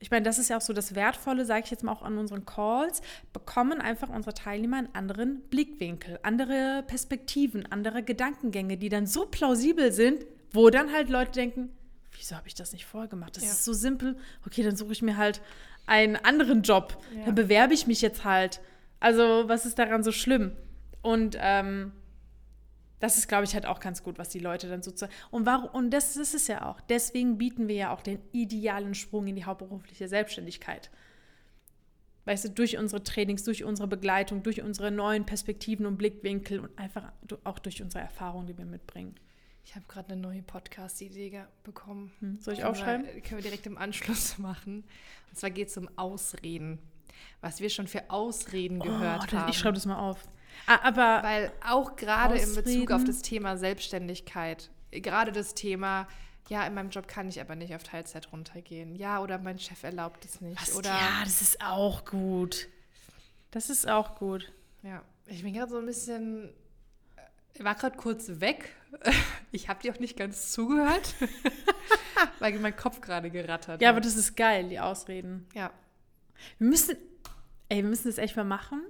ich 0.00 0.10
meine, 0.10 0.24
das 0.24 0.40
ist 0.40 0.48
ja 0.48 0.56
auch 0.56 0.62
so 0.62 0.72
das 0.72 0.96
Wertvolle, 0.96 1.44
sage 1.44 1.62
ich 1.66 1.70
jetzt 1.70 1.84
mal 1.84 1.92
auch 1.92 2.02
an 2.02 2.18
unseren 2.18 2.44
Calls, 2.46 3.02
bekommen 3.32 3.80
einfach 3.80 4.08
unsere 4.08 4.34
Teilnehmer 4.34 4.78
einen 4.78 4.94
anderen 4.94 5.42
Blickwinkel, 5.42 6.18
andere 6.24 6.82
Perspektiven, 6.88 7.70
andere 7.70 8.02
Gedankengänge, 8.02 8.78
die 8.78 8.88
dann 8.88 9.06
so 9.06 9.26
plausibel 9.26 9.92
sind, 9.92 10.26
wo 10.52 10.70
dann 10.70 10.92
halt 10.92 11.08
Leute 11.08 11.32
denken, 11.32 11.68
wieso 12.20 12.36
habe 12.36 12.46
ich 12.46 12.54
das 12.54 12.72
nicht 12.72 12.86
vorher 12.86 13.08
gemacht? 13.08 13.36
Das 13.36 13.44
ja. 13.44 13.50
ist 13.50 13.64
so 13.64 13.72
simpel. 13.72 14.16
Okay, 14.46 14.62
dann 14.62 14.76
suche 14.76 14.92
ich 14.92 15.02
mir 15.02 15.16
halt 15.16 15.40
einen 15.86 16.16
anderen 16.16 16.62
Job. 16.62 17.02
Ja. 17.16 17.24
Dann 17.26 17.34
bewerbe 17.34 17.74
ich 17.74 17.86
mich 17.86 18.00
jetzt 18.00 18.24
halt. 18.24 18.60
Also, 19.00 19.44
was 19.46 19.64
ist 19.64 19.78
daran 19.78 20.02
so 20.02 20.12
schlimm? 20.12 20.52
Und 21.02 21.36
ähm, 21.40 21.92
das 22.98 23.16
ist, 23.16 23.28
glaube 23.28 23.44
ich, 23.44 23.54
halt 23.54 23.64
auch 23.64 23.80
ganz 23.80 24.02
gut, 24.02 24.18
was 24.18 24.28
die 24.28 24.38
Leute 24.38 24.68
dann 24.68 24.82
sozusagen. 24.82 25.12
Und 25.30 25.46
warum, 25.46 25.70
und 25.70 25.90
das, 25.90 26.14
das 26.14 26.28
ist 26.28 26.34
es 26.34 26.46
ja 26.48 26.66
auch. 26.66 26.80
Deswegen 26.82 27.38
bieten 27.38 27.66
wir 27.66 27.74
ja 27.74 27.94
auch 27.94 28.02
den 28.02 28.20
idealen 28.32 28.94
Sprung 28.94 29.26
in 29.26 29.36
die 29.36 29.44
hauptberufliche 29.46 30.06
Selbstständigkeit. 30.06 30.90
Weißt 32.26 32.44
du, 32.44 32.50
durch 32.50 32.76
unsere 32.76 33.02
Trainings, 33.02 33.42
durch 33.44 33.64
unsere 33.64 33.88
Begleitung, 33.88 34.42
durch 34.42 34.62
unsere 34.62 34.90
neuen 34.90 35.24
Perspektiven 35.24 35.86
und 35.86 35.96
Blickwinkel 35.96 36.60
und 36.60 36.78
einfach 36.78 37.10
auch 37.44 37.58
durch 37.58 37.82
unsere 37.82 38.04
Erfahrungen, 38.04 38.46
die 38.46 38.58
wir 38.58 38.66
mitbringen. 38.66 39.14
Ich 39.70 39.76
habe 39.76 39.86
gerade 39.86 40.14
eine 40.14 40.20
neue 40.20 40.42
Podcast-Idee 40.42 41.44
bekommen. 41.62 42.10
Hm, 42.18 42.40
soll 42.40 42.54
ich 42.54 42.64
aufschreiben? 42.64 43.06
Wir, 43.06 43.20
können 43.20 43.36
wir 43.36 43.42
direkt 43.42 43.66
im 43.66 43.78
Anschluss 43.78 44.36
machen. 44.38 44.82
Und 45.28 45.38
zwar 45.38 45.50
geht 45.50 45.68
es 45.68 45.76
um 45.76 45.88
Ausreden. 45.96 46.80
Was 47.40 47.60
wir 47.60 47.70
schon 47.70 47.86
für 47.86 48.10
Ausreden 48.10 48.80
oh, 48.80 48.84
gehört 48.86 49.32
haben. 49.32 49.48
Ich 49.48 49.56
schreibe 49.56 49.74
das 49.74 49.86
mal 49.86 50.00
auf. 50.00 50.26
Ah, 50.66 50.80
aber 50.82 51.22
Weil 51.22 51.52
auch 51.64 51.94
gerade 51.94 52.36
in 52.36 52.52
Bezug 52.52 52.90
auf 52.90 53.04
das 53.04 53.22
Thema 53.22 53.56
Selbstständigkeit, 53.56 54.72
gerade 54.90 55.30
das 55.30 55.54
Thema, 55.54 56.08
ja, 56.48 56.66
in 56.66 56.74
meinem 56.74 56.90
Job 56.90 57.06
kann 57.06 57.28
ich 57.28 57.40
aber 57.40 57.54
nicht 57.54 57.72
auf 57.72 57.84
Teilzeit 57.84 58.32
runtergehen. 58.32 58.96
Ja, 58.96 59.22
oder 59.22 59.38
mein 59.38 59.60
Chef 59.60 59.84
erlaubt 59.84 60.24
es 60.24 60.40
nicht. 60.40 60.60
Was? 60.60 60.74
Oder, 60.74 60.90
ja, 60.90 61.20
das 61.22 61.42
ist 61.42 61.64
auch 61.64 62.04
gut. 62.04 62.66
Das 63.52 63.70
ist 63.70 63.88
auch 63.88 64.16
gut. 64.16 64.52
Ja, 64.82 65.04
ich 65.26 65.44
bin 65.44 65.54
gerade 65.54 65.70
so 65.70 65.78
ein 65.78 65.86
bisschen 65.86 66.52
ich 67.60 67.64
war 67.64 67.74
gerade 67.74 67.96
kurz 67.96 68.40
weg. 68.40 68.74
Ich 69.52 69.68
habe 69.68 69.82
dir 69.82 69.92
auch 69.92 69.98
nicht 69.98 70.16
ganz 70.16 70.52
zugehört, 70.52 71.14
weil 72.38 72.56
mein 72.60 72.76
Kopf 72.76 73.00
gerade 73.00 73.30
gerattert 73.30 73.82
Ja, 73.82 73.88
hat. 73.88 73.94
aber 73.96 74.00
das 74.00 74.16
ist 74.16 74.36
geil, 74.36 74.68
die 74.68 74.78
Ausreden. 74.78 75.46
Ja. 75.54 75.72
Wir 76.58 76.68
müssen, 76.68 76.96
ey, 77.68 77.82
wir 77.82 77.88
müssen 77.88 78.08
das 78.08 78.18
echt 78.18 78.36
mal 78.36 78.44
machen. 78.44 78.80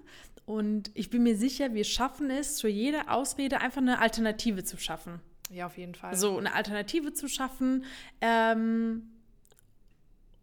Und 0.45 0.91
ich 0.95 1.09
bin 1.09 1.23
mir 1.23 1.35
sicher, 1.35 1.73
wir 1.73 1.85
schaffen 1.85 2.31
es, 2.31 2.61
für 2.61 2.69
jede 2.69 3.11
Ausrede 3.11 3.63
einfach 3.63 3.81
eine 3.81 4.01
Alternative 4.01 4.63
zu 4.65 4.77
schaffen. 4.77 5.21
Ja, 5.51 5.67
auf 5.67 5.79
jeden 5.79 5.95
Fall. 5.95 6.15
So, 6.15 6.37
eine 6.37 6.55
Alternative 6.55 7.15
zu 7.15 7.27
schaffen. 7.29 7.85
Ähm, 8.21 9.09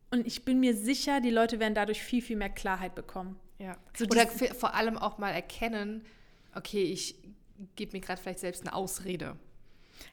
und 0.10 0.26
ich 0.26 0.46
bin 0.46 0.60
mir 0.60 0.76
sicher, 0.76 1.22
die 1.22 1.32
Leute 1.32 1.60
werden 1.60 1.76
dadurch 1.76 2.02
viel, 2.02 2.24
viel 2.24 2.38
mehr 2.38 2.50
Klarheit 2.50 2.96
bekommen. 2.96 3.40
Ja. 3.60 3.78
So 3.96 4.06
Oder 4.06 4.28
vor 4.28 4.74
allem 4.74 4.98
auch 4.98 5.20
mal 5.20 5.32
erkennen, 5.32 6.06
okay, 6.56 6.84
ich 6.84 7.16
gebe 7.76 7.94
mir 7.94 8.02
gerade 8.02 8.22
vielleicht 8.22 8.40
selbst 8.40 8.62
eine 8.64 8.74
Ausrede. 8.74 9.36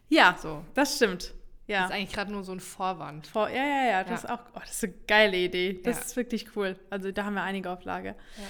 Ja, 0.09 0.37
so. 0.41 0.65
das 0.75 0.97
stimmt. 0.97 1.35
Ja. 1.67 1.83
Das 1.83 1.91
ist 1.91 1.97
eigentlich 1.97 2.13
gerade 2.13 2.33
nur 2.33 2.45
so 2.45 2.53
ein 2.53 2.61
Vorwand. 2.61 3.27
Vor, 3.27 3.49
ja, 3.49 3.57
ja, 3.57 3.87
ja, 3.87 4.05
das 4.05 4.23
ja. 4.23 4.29
ist 4.29 4.31
auch, 4.31 4.45
oh, 4.55 4.61
das 4.61 4.73
ist 4.73 4.85
eine 4.85 4.95
geile 5.07 5.37
Idee. 5.37 5.81
Das 5.83 5.97
ja. 5.97 6.03
ist 6.05 6.17
wirklich 6.17 6.57
cool. 6.57 6.79
Also 6.91 7.11
da 7.11 7.25
haben 7.25 7.35
wir 7.35 7.43
einige 7.43 7.71
auf 7.71 7.85
Lage. 7.85 8.09
Ja. 8.09 8.45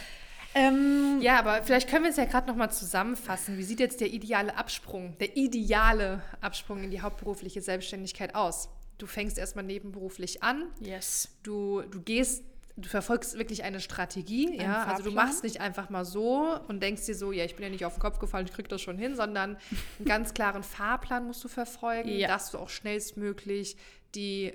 Ähm, 0.56 1.18
ja, 1.20 1.38
aber 1.38 1.62
vielleicht 1.64 1.88
können 1.88 2.04
wir 2.04 2.10
es 2.10 2.16
ja 2.16 2.26
gerade 2.26 2.46
nochmal 2.46 2.70
zusammenfassen. 2.70 3.58
Wie 3.58 3.64
sieht 3.64 3.80
jetzt 3.80 4.00
der 4.00 4.12
ideale 4.12 4.56
Absprung, 4.56 5.18
der 5.18 5.36
ideale 5.36 6.22
Absprung 6.40 6.84
in 6.84 6.90
die 6.90 7.00
hauptberufliche 7.00 7.60
Selbstständigkeit 7.60 8.34
aus? 8.34 8.68
Du 8.98 9.06
fängst 9.06 9.36
erstmal 9.36 9.64
nebenberuflich 9.64 10.44
an. 10.44 10.70
Yes. 10.78 11.36
Du, 11.42 11.82
du 11.82 12.00
gehst 12.00 12.44
du 12.76 12.88
verfolgst 12.88 13.38
wirklich 13.38 13.62
eine 13.62 13.80
Strategie, 13.80 14.48
Ein 14.48 14.54
ja. 14.54 14.74
Fahrplan. 14.74 14.96
Also 14.96 15.10
du 15.10 15.14
machst 15.14 15.44
nicht 15.44 15.60
einfach 15.60 15.90
mal 15.90 16.04
so 16.04 16.58
und 16.68 16.82
denkst 16.82 17.06
dir 17.06 17.14
so, 17.14 17.32
ja, 17.32 17.44
ich 17.44 17.54
bin 17.54 17.64
ja 17.64 17.70
nicht 17.70 17.84
auf 17.84 17.94
den 17.94 18.00
Kopf 18.00 18.18
gefallen, 18.18 18.46
ich 18.46 18.52
krieg 18.52 18.68
das 18.68 18.80
schon 18.80 18.98
hin, 18.98 19.14
sondern 19.14 19.56
einen 19.98 20.06
ganz 20.06 20.34
klaren 20.34 20.62
Fahrplan 20.62 21.26
musst 21.26 21.44
du 21.44 21.48
verfolgen, 21.48 22.08
ja. 22.08 22.28
dass 22.28 22.50
du 22.50 22.58
auch 22.58 22.68
schnellstmöglich 22.68 23.76
die, 24.14 24.54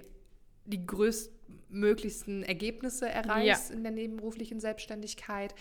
die 0.66 0.86
größtmöglichsten 0.86 2.44
Ergebnisse 2.44 3.10
erreichst 3.10 3.70
ja. 3.70 3.76
in 3.76 3.84
der 3.84 3.92
nebenberuflichen 3.92 4.60
Selbstständigkeit. 4.60 5.56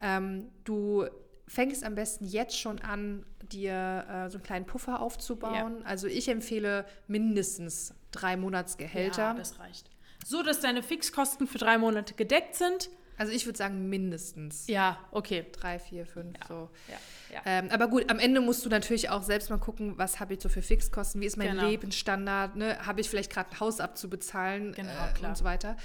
Ähm, 0.00 0.48
du 0.64 1.06
fängst 1.46 1.84
am 1.84 1.94
besten 1.94 2.24
jetzt 2.24 2.58
schon 2.58 2.80
an, 2.80 3.24
dir 3.42 4.04
äh, 4.08 4.30
so 4.30 4.38
einen 4.38 4.44
kleinen 4.44 4.66
Puffer 4.66 5.00
aufzubauen. 5.00 5.78
Ja. 5.80 5.84
Also 5.84 6.06
ich 6.06 6.28
empfehle 6.28 6.86
mindestens 7.08 7.94
drei 8.12 8.36
Monatsgehälter. 8.36 9.22
Ja, 9.22 9.34
das 9.34 9.58
reicht. 9.58 9.89
So, 10.24 10.42
dass 10.42 10.60
deine 10.60 10.82
Fixkosten 10.82 11.46
für 11.46 11.58
drei 11.58 11.78
Monate 11.78 12.14
gedeckt 12.14 12.54
sind. 12.54 12.90
Also 13.16 13.32
ich 13.32 13.44
würde 13.44 13.58
sagen 13.58 13.90
mindestens. 13.90 14.66
Ja, 14.66 14.98
okay. 15.10 15.44
Drei, 15.52 15.78
vier, 15.78 16.06
fünf, 16.06 16.38
ja. 16.38 16.46
so. 16.48 16.70
Ja, 16.88 17.34
ja. 17.34 17.42
Ähm, 17.44 17.68
aber 17.70 17.88
gut, 17.88 18.10
am 18.10 18.18
Ende 18.18 18.40
musst 18.40 18.64
du 18.64 18.70
natürlich 18.70 19.10
auch 19.10 19.22
selbst 19.22 19.50
mal 19.50 19.58
gucken, 19.58 19.98
was 19.98 20.20
habe 20.20 20.32
ich 20.32 20.40
so 20.40 20.48
für 20.48 20.62
Fixkosten, 20.62 21.20
wie 21.20 21.26
ist 21.26 21.36
mein 21.36 21.50
genau. 21.50 21.68
Lebensstandard, 21.68 22.56
ne? 22.56 22.78
habe 22.86 23.02
ich 23.02 23.10
vielleicht 23.10 23.30
gerade 23.30 23.50
ein 23.50 23.60
Haus 23.60 23.78
abzubezahlen 23.78 24.72
genau, 24.72 24.90
äh, 24.90 25.26
und 25.26 25.36
so 25.36 25.44
weiter. 25.44 25.76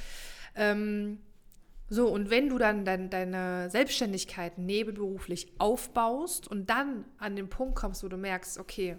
Ähm, 0.56 1.20
so, 1.90 2.08
und 2.08 2.30
wenn 2.30 2.50
du 2.50 2.58
dann 2.58 2.86
dein, 2.86 3.10
deine 3.10 3.70
Selbstständigkeit 3.70 4.58
nebenberuflich 4.58 5.52
aufbaust 5.60 6.48
und 6.48 6.70
dann 6.70 7.06
an 7.18 7.36
den 7.36 7.50
Punkt 7.50 7.76
kommst, 7.76 8.04
wo 8.04 8.08
du 8.08 8.18
merkst, 8.18 8.58
okay, 8.58 8.98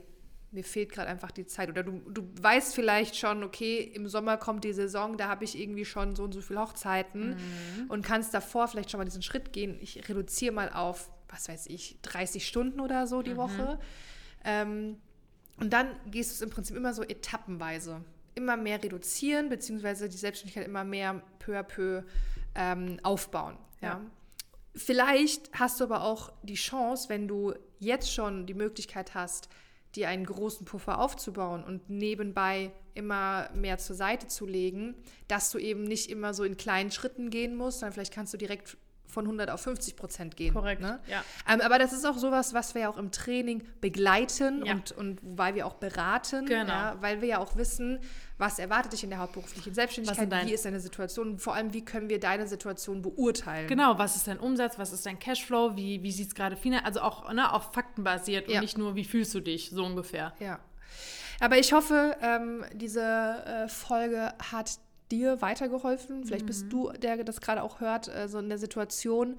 mir 0.57 0.65
fehlt 0.65 0.91
gerade 0.91 1.09
einfach 1.09 1.31
die 1.31 1.47
Zeit. 1.47 1.69
Oder 1.69 1.83
du, 1.83 2.01
du 2.11 2.23
weißt 2.41 2.75
vielleicht 2.75 3.15
schon, 3.15 3.45
okay, 3.45 3.79
im 3.79 4.09
Sommer 4.09 4.39
kommt 4.39 4.65
die 4.65 4.73
Saison, 4.73 5.17
da 5.19 5.29
habe 5.29 5.45
ich 5.45 5.59
irgendwie 5.59 5.85
schon 5.85 6.17
so 6.17 6.25
und 6.25 6.33
so 6.33 6.41
viele 6.41 6.61
Hochzeiten 6.61 7.31
mhm. 7.31 7.91
und 7.91 8.03
kannst 8.03 8.33
davor 8.35 8.67
vielleicht 8.67 8.91
schon 8.91 8.99
mal 8.99 9.05
diesen 9.05 9.23
Schritt 9.23 9.53
gehen. 9.53 9.79
Ich 9.81 10.09
reduziere 10.09 10.55
mal 10.55 10.73
auf, 10.73 11.11
was 11.29 11.49
weiß 11.49 11.67
ich, 11.67 11.99
30 12.03 12.47
Stunden 12.47 12.81
oder 12.81 13.07
so 13.07 13.23
die 13.23 13.35
mhm. 13.35 13.37
Woche. 13.37 13.79
Ähm, 14.45 14.97
und 15.59 15.73
dann 15.73 15.89
gehst 16.11 16.31
du 16.31 16.35
es 16.35 16.41
im 16.41 16.51
Prinzip 16.51 16.77
immer 16.77 16.95
so 16.95 17.03
etappenweise. 17.03 18.03
Immer 18.35 18.57
mehr 18.57 18.83
reduzieren, 18.83 19.51
beziehungsweise 19.51 20.09
die 20.09 20.17
Selbstständigkeit 20.17 20.67
immer 20.67 20.85
mehr 20.85 21.23
peu 21.39 21.59
à 21.59 21.63
peu 21.63 22.03
ähm, 22.55 22.99
aufbauen. 23.03 23.59
Ja. 23.83 23.89
ja. 23.89 24.01
Vielleicht 24.75 25.51
hast 25.53 25.81
du 25.81 25.85
aber 25.85 26.03
auch 26.03 26.33
die 26.43 26.55
Chance, 26.55 27.09
wenn 27.09 27.29
du 27.29 27.55
jetzt 27.79 28.13
schon 28.13 28.47
die 28.47 28.55
Möglichkeit 28.55 29.15
hast, 29.15 29.49
dir 29.97 30.09
einen 30.09 30.27
großen 30.27 30.67
Puffer 30.67 31.01
aufzubauen 31.01 31.65
und 31.65 31.91
nebenbei 31.91 32.71
immer 32.95 33.51
mehr 33.55 33.79
zur 33.79 33.97
Seite 33.97 34.29
zu 34.29 34.47
legen, 34.47 34.95
dass 35.29 35.51
du 35.51 35.59
eben 35.59 35.85
nicht 35.85 36.11
immer 36.11 36.35
so 36.35 36.45
in 36.45 36.57
kleinen 36.57 36.91
Schritten 36.91 37.31
gehen 37.31 37.57
musst, 37.57 37.81
sondern 37.81 37.95
vielleicht 37.95 38.13
kannst 38.13 38.33
du 38.33 38.39
direkt 38.39 38.77
von 39.17 39.25
100 39.25 39.49
auf 39.51 39.63
50 39.63 39.97
Prozent 39.97 40.37
gehen. 40.37 40.53
Korrekt, 40.53 40.83
Ne? 40.83 41.01
ja. 41.09 41.25
Ähm, 41.51 41.63
aber 41.63 41.79
das 41.79 41.95
ist 41.95 42.05
auch 42.05 42.19
sowas, 42.19 42.53
was 42.53 42.75
wir 42.75 42.83
ja 42.83 42.89
auch 42.91 42.99
im 42.99 43.11
Training 43.11 43.65
begleiten 43.81 44.63
Ja. 44.67 44.75
und, 44.75 44.93
und 44.93 45.23
wobei 45.23 45.55
wir 45.55 45.67
auch 45.67 45.77
beraten, 45.77 46.45
Genau. 46.45 46.71
ja, 46.71 46.97
weil 47.01 47.23
wir 47.23 47.29
ja 47.29 47.39
auch 47.39 47.57
wissen, 47.57 47.99
was 48.37 48.59
erwartet 48.59 48.93
dich 48.93 49.03
in 49.05 49.09
der 49.09 49.19
hauptberuflichen 49.21 49.73
Selbstständigkeit, 49.73 50.31
dein- 50.31 50.47
wie 50.47 50.53
ist 50.53 50.67
deine 50.67 50.81
Situation 50.81 51.31
und 51.31 51.39
vor 51.41 51.55
allem, 51.55 51.73
wie 51.73 51.83
können 51.83 52.11
wir 52.11 52.21
deine 52.21 52.47
Situation 52.47 53.01
beurteilen. 53.01 53.67
Genau, 53.69 53.97
was 53.99 54.17
ist 54.17 54.27
dein 54.27 54.39
Umsatz, 54.39 54.79
was 54.79 54.93
ist 54.93 55.07
dein 55.07 55.19
Cashflow, 55.19 55.77
wie, 55.77 56.03
wie 56.03 56.13
sieht 56.13 56.29
es 56.29 56.35
gerade 56.35 56.57
finanziell, 56.57 56.87
also 56.87 57.01
auch 57.01 57.33
ne, 57.33 57.51
auf 57.51 57.73
Fakten 57.73 58.05
basiert 58.05 58.49
und 58.51 58.61
nicht 58.61 58.77
nur, 58.77 58.95
wie 58.97 59.05
fühlst 59.05 59.33
du 59.35 59.41
dich, 59.41 59.71
so 59.71 59.83
ungefähr. 59.87 60.35
Ja. 60.41 60.59
Aber 61.41 61.59
ich 61.59 61.73
hoffe, 61.73 62.17
ähm, 62.23 62.65
diese 62.75 63.01
äh, 63.03 63.69
Folge 63.69 64.33
hat 64.53 64.71
dir 65.11 65.41
weitergeholfen. 65.43 66.25
Vielleicht 66.25 66.45
Mhm. 66.45 66.49
bist 66.49 66.73
du, 66.73 66.91
der 66.93 67.23
das 67.25 67.41
gerade 67.41 67.63
auch 67.63 67.81
hört, 67.81 68.09
äh, 68.09 68.29
so 68.29 68.39
in 68.39 68.49
der 68.49 68.59
Situation. 68.59 69.39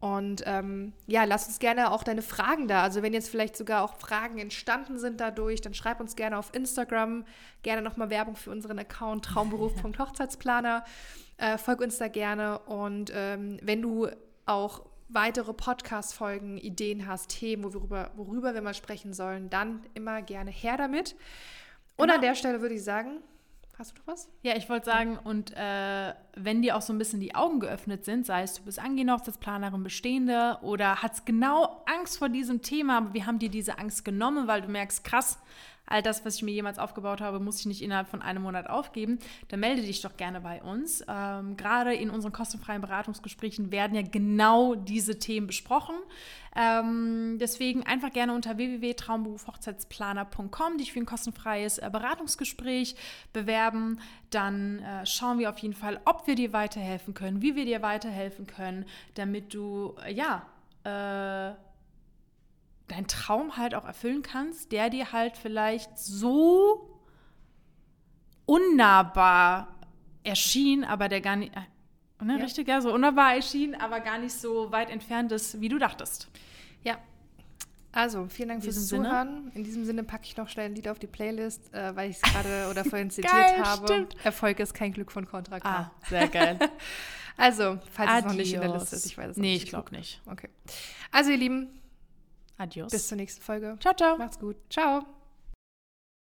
Und 0.00 0.44
ähm, 0.46 0.92
ja, 1.08 1.24
lass 1.24 1.48
uns 1.48 1.58
gerne 1.58 1.90
auch 1.90 2.04
deine 2.04 2.22
Fragen 2.22 2.68
da. 2.68 2.82
Also 2.84 3.02
wenn 3.02 3.12
jetzt 3.12 3.28
vielleicht 3.30 3.56
sogar 3.56 3.82
auch 3.82 3.96
Fragen 3.96 4.38
entstanden 4.38 4.96
sind 4.96 5.20
dadurch, 5.20 5.60
dann 5.60 5.74
schreib 5.74 5.98
uns 5.98 6.14
gerne 6.14 6.38
auf 6.38 6.54
Instagram. 6.54 7.24
Gerne 7.62 7.82
nochmal 7.82 8.08
Werbung 8.08 8.36
für 8.36 8.52
unseren 8.52 8.78
Account 8.78 9.24
traumberuf.hochzeitsplaner. 9.24 10.84
Äh, 11.40 11.56
folg 11.56 11.80
uns 11.80 11.98
da 11.98 12.08
gerne. 12.08 12.58
Und 12.66 13.12
ähm, 13.14 13.60
wenn 13.62 13.80
du 13.80 14.08
auch 14.44 14.82
weitere 15.08 15.54
Podcast-Folgen, 15.54 16.58
Ideen 16.58 17.06
hast, 17.06 17.28
Themen, 17.30 17.62
worüber, 17.72 18.10
worüber 18.16 18.54
wir 18.54 18.60
mal 18.60 18.74
sprechen 18.74 19.12
sollen, 19.12 19.48
dann 19.48 19.86
immer 19.94 20.20
gerne 20.20 20.50
her 20.50 20.76
damit. 20.76 21.14
Und 21.96 22.06
Genau. 22.08 22.14
an 22.16 22.22
der 22.22 22.34
Stelle 22.34 22.60
würde 22.60 22.74
ich 22.74 22.82
sagen, 22.82 23.18
hast 23.78 23.92
du 23.92 24.00
noch 24.00 24.06
was? 24.06 24.28
Ja, 24.42 24.56
ich 24.56 24.68
wollte 24.68 24.86
sagen, 24.86 25.18
und 25.22 25.56
äh, 25.56 26.14
wenn 26.34 26.62
dir 26.62 26.76
auch 26.76 26.82
so 26.82 26.92
ein 26.92 26.98
bisschen 26.98 27.20
die 27.20 27.34
Augen 27.34 27.60
geöffnet 27.60 28.04
sind, 28.04 28.26
sei 28.26 28.42
es 28.42 28.54
du 28.54 28.62
bist 28.64 28.78
angehende 28.78 29.12
Hochzeitsplanerin, 29.12 29.82
bestehende 29.82 30.58
oder 30.62 31.02
hast 31.02 31.26
genau 31.26 31.82
Angst 31.86 32.18
vor 32.18 32.28
diesem 32.28 32.62
Thema, 32.62 32.98
aber 32.98 33.14
wir 33.14 33.26
haben 33.26 33.38
dir 33.38 33.50
diese 33.50 33.78
Angst 33.78 34.04
genommen, 34.04 34.48
weil 34.48 34.62
du 34.62 34.68
merkst, 34.68 35.04
krass, 35.04 35.38
all 35.88 36.02
das, 36.02 36.24
was 36.24 36.36
ich 36.36 36.42
mir 36.42 36.52
jemals 36.52 36.78
aufgebaut 36.78 37.20
habe, 37.20 37.40
muss 37.40 37.58
ich 37.60 37.66
nicht 37.66 37.82
innerhalb 37.82 38.08
von 38.08 38.22
einem 38.22 38.42
Monat 38.42 38.70
aufgeben, 38.70 39.18
dann 39.48 39.60
melde 39.60 39.82
dich 39.82 40.00
doch 40.00 40.16
gerne 40.16 40.40
bei 40.40 40.62
uns. 40.62 41.04
Ähm, 41.08 41.56
gerade 41.56 41.94
in 41.94 42.10
unseren 42.10 42.32
kostenfreien 42.32 42.80
Beratungsgesprächen 42.80 43.70
werden 43.72 43.94
ja 43.94 44.02
genau 44.02 44.74
diese 44.74 45.18
Themen 45.18 45.46
besprochen. 45.46 45.94
Ähm, 46.56 47.36
deswegen 47.40 47.84
einfach 47.84 48.12
gerne 48.12 48.34
unter 48.34 48.56
www.traumberufhochzeitsplaner.com 48.56 50.78
dich 50.78 50.92
für 50.92 50.98
ein 50.98 51.06
kostenfreies 51.06 51.78
äh, 51.78 51.88
Beratungsgespräch 51.92 52.96
bewerben. 53.32 54.00
Dann 54.30 54.80
äh, 54.80 55.06
schauen 55.06 55.38
wir 55.38 55.50
auf 55.50 55.58
jeden 55.58 55.74
Fall, 55.74 56.00
ob 56.04 56.26
wir 56.26 56.34
dir 56.34 56.52
weiterhelfen 56.52 57.14
können, 57.14 57.42
wie 57.42 57.54
wir 57.54 57.64
dir 57.64 57.80
weiterhelfen 57.82 58.46
können, 58.46 58.86
damit 59.14 59.54
du 59.54 59.94
äh, 60.04 60.12
ja 60.12 60.42
äh, 60.84 61.54
deinen 62.88 63.06
Traum 63.06 63.56
halt 63.56 63.74
auch 63.74 63.84
erfüllen 63.84 64.22
kannst, 64.22 64.72
der 64.72 64.90
dir 64.90 65.12
halt 65.12 65.36
vielleicht 65.36 65.98
so 65.98 67.00
unnahbar 68.46 69.74
erschien, 70.24 70.84
aber 70.84 71.08
der 71.08 71.20
gar 71.20 71.36
nicht, 71.36 71.54
äh, 71.54 72.24
ne, 72.24 72.38
Ja. 72.38 72.44
richtig, 72.44 72.68
ja, 72.68 72.80
so 72.80 72.92
unnahbar 72.92 73.34
erschien, 73.34 73.74
aber 73.74 74.00
gar 74.00 74.18
nicht 74.18 74.32
so 74.34 74.72
weit 74.72 74.90
entfernt 74.90 75.32
ist, 75.32 75.60
wie 75.60 75.68
du 75.68 75.78
dachtest. 75.78 76.28
Ja. 76.82 76.98
Also, 77.92 78.26
vielen 78.28 78.50
Dank 78.50 78.62
fürs 78.62 78.74
diesem 78.76 78.88
Sinne. 78.88 79.08
Zuhören. 79.08 79.50
In 79.54 79.64
diesem 79.64 79.84
Sinne 79.84 80.04
packe 80.04 80.24
ich 80.24 80.36
noch 80.36 80.48
schnell 80.48 80.66
ein 80.66 80.74
Lied 80.74 80.88
auf 80.88 80.98
die 80.98 81.06
Playlist, 81.06 81.72
äh, 81.72 81.96
weil 81.96 82.10
ich 82.10 82.16
es 82.16 82.22
gerade 82.22 82.68
oder 82.70 82.84
vorhin 82.84 83.10
zitiert 83.10 83.32
Geil, 83.32 83.64
habe. 83.64 83.86
stimmt. 83.86 84.16
Erfolg 84.24 84.60
ist 84.60 84.74
kein 84.74 84.92
Glück 84.92 85.10
von 85.10 85.26
Contra 85.26 85.58
K. 85.60 85.68
Ah, 85.68 85.90
sehr 86.08 86.28
geil. 86.28 86.58
Also, 87.40 87.78
falls 87.92 88.10
es 88.18 88.24
noch 88.24 88.32
nicht 88.32 88.52
in 88.52 88.60
der 88.60 88.72
Liste 88.72 88.96
ist, 88.96 89.06
ich 89.06 89.16
weiß 89.16 89.30
es 89.30 89.36
Nee, 89.36 89.52
nicht. 89.52 89.62
ich 89.62 89.68
glaube 89.68 89.94
nicht. 89.94 90.20
Okay. 90.26 90.48
Also, 91.12 91.30
ihr 91.30 91.36
Lieben, 91.36 91.68
Adios. 92.58 92.90
bis 92.92 93.08
zur 93.08 93.16
nächsten 93.16 93.42
Folge. 93.42 93.76
ciao, 93.80 93.94
ciao. 93.94 94.18
Macht's 94.18 94.38
gut. 94.38 94.56
Ciao. 94.68 95.17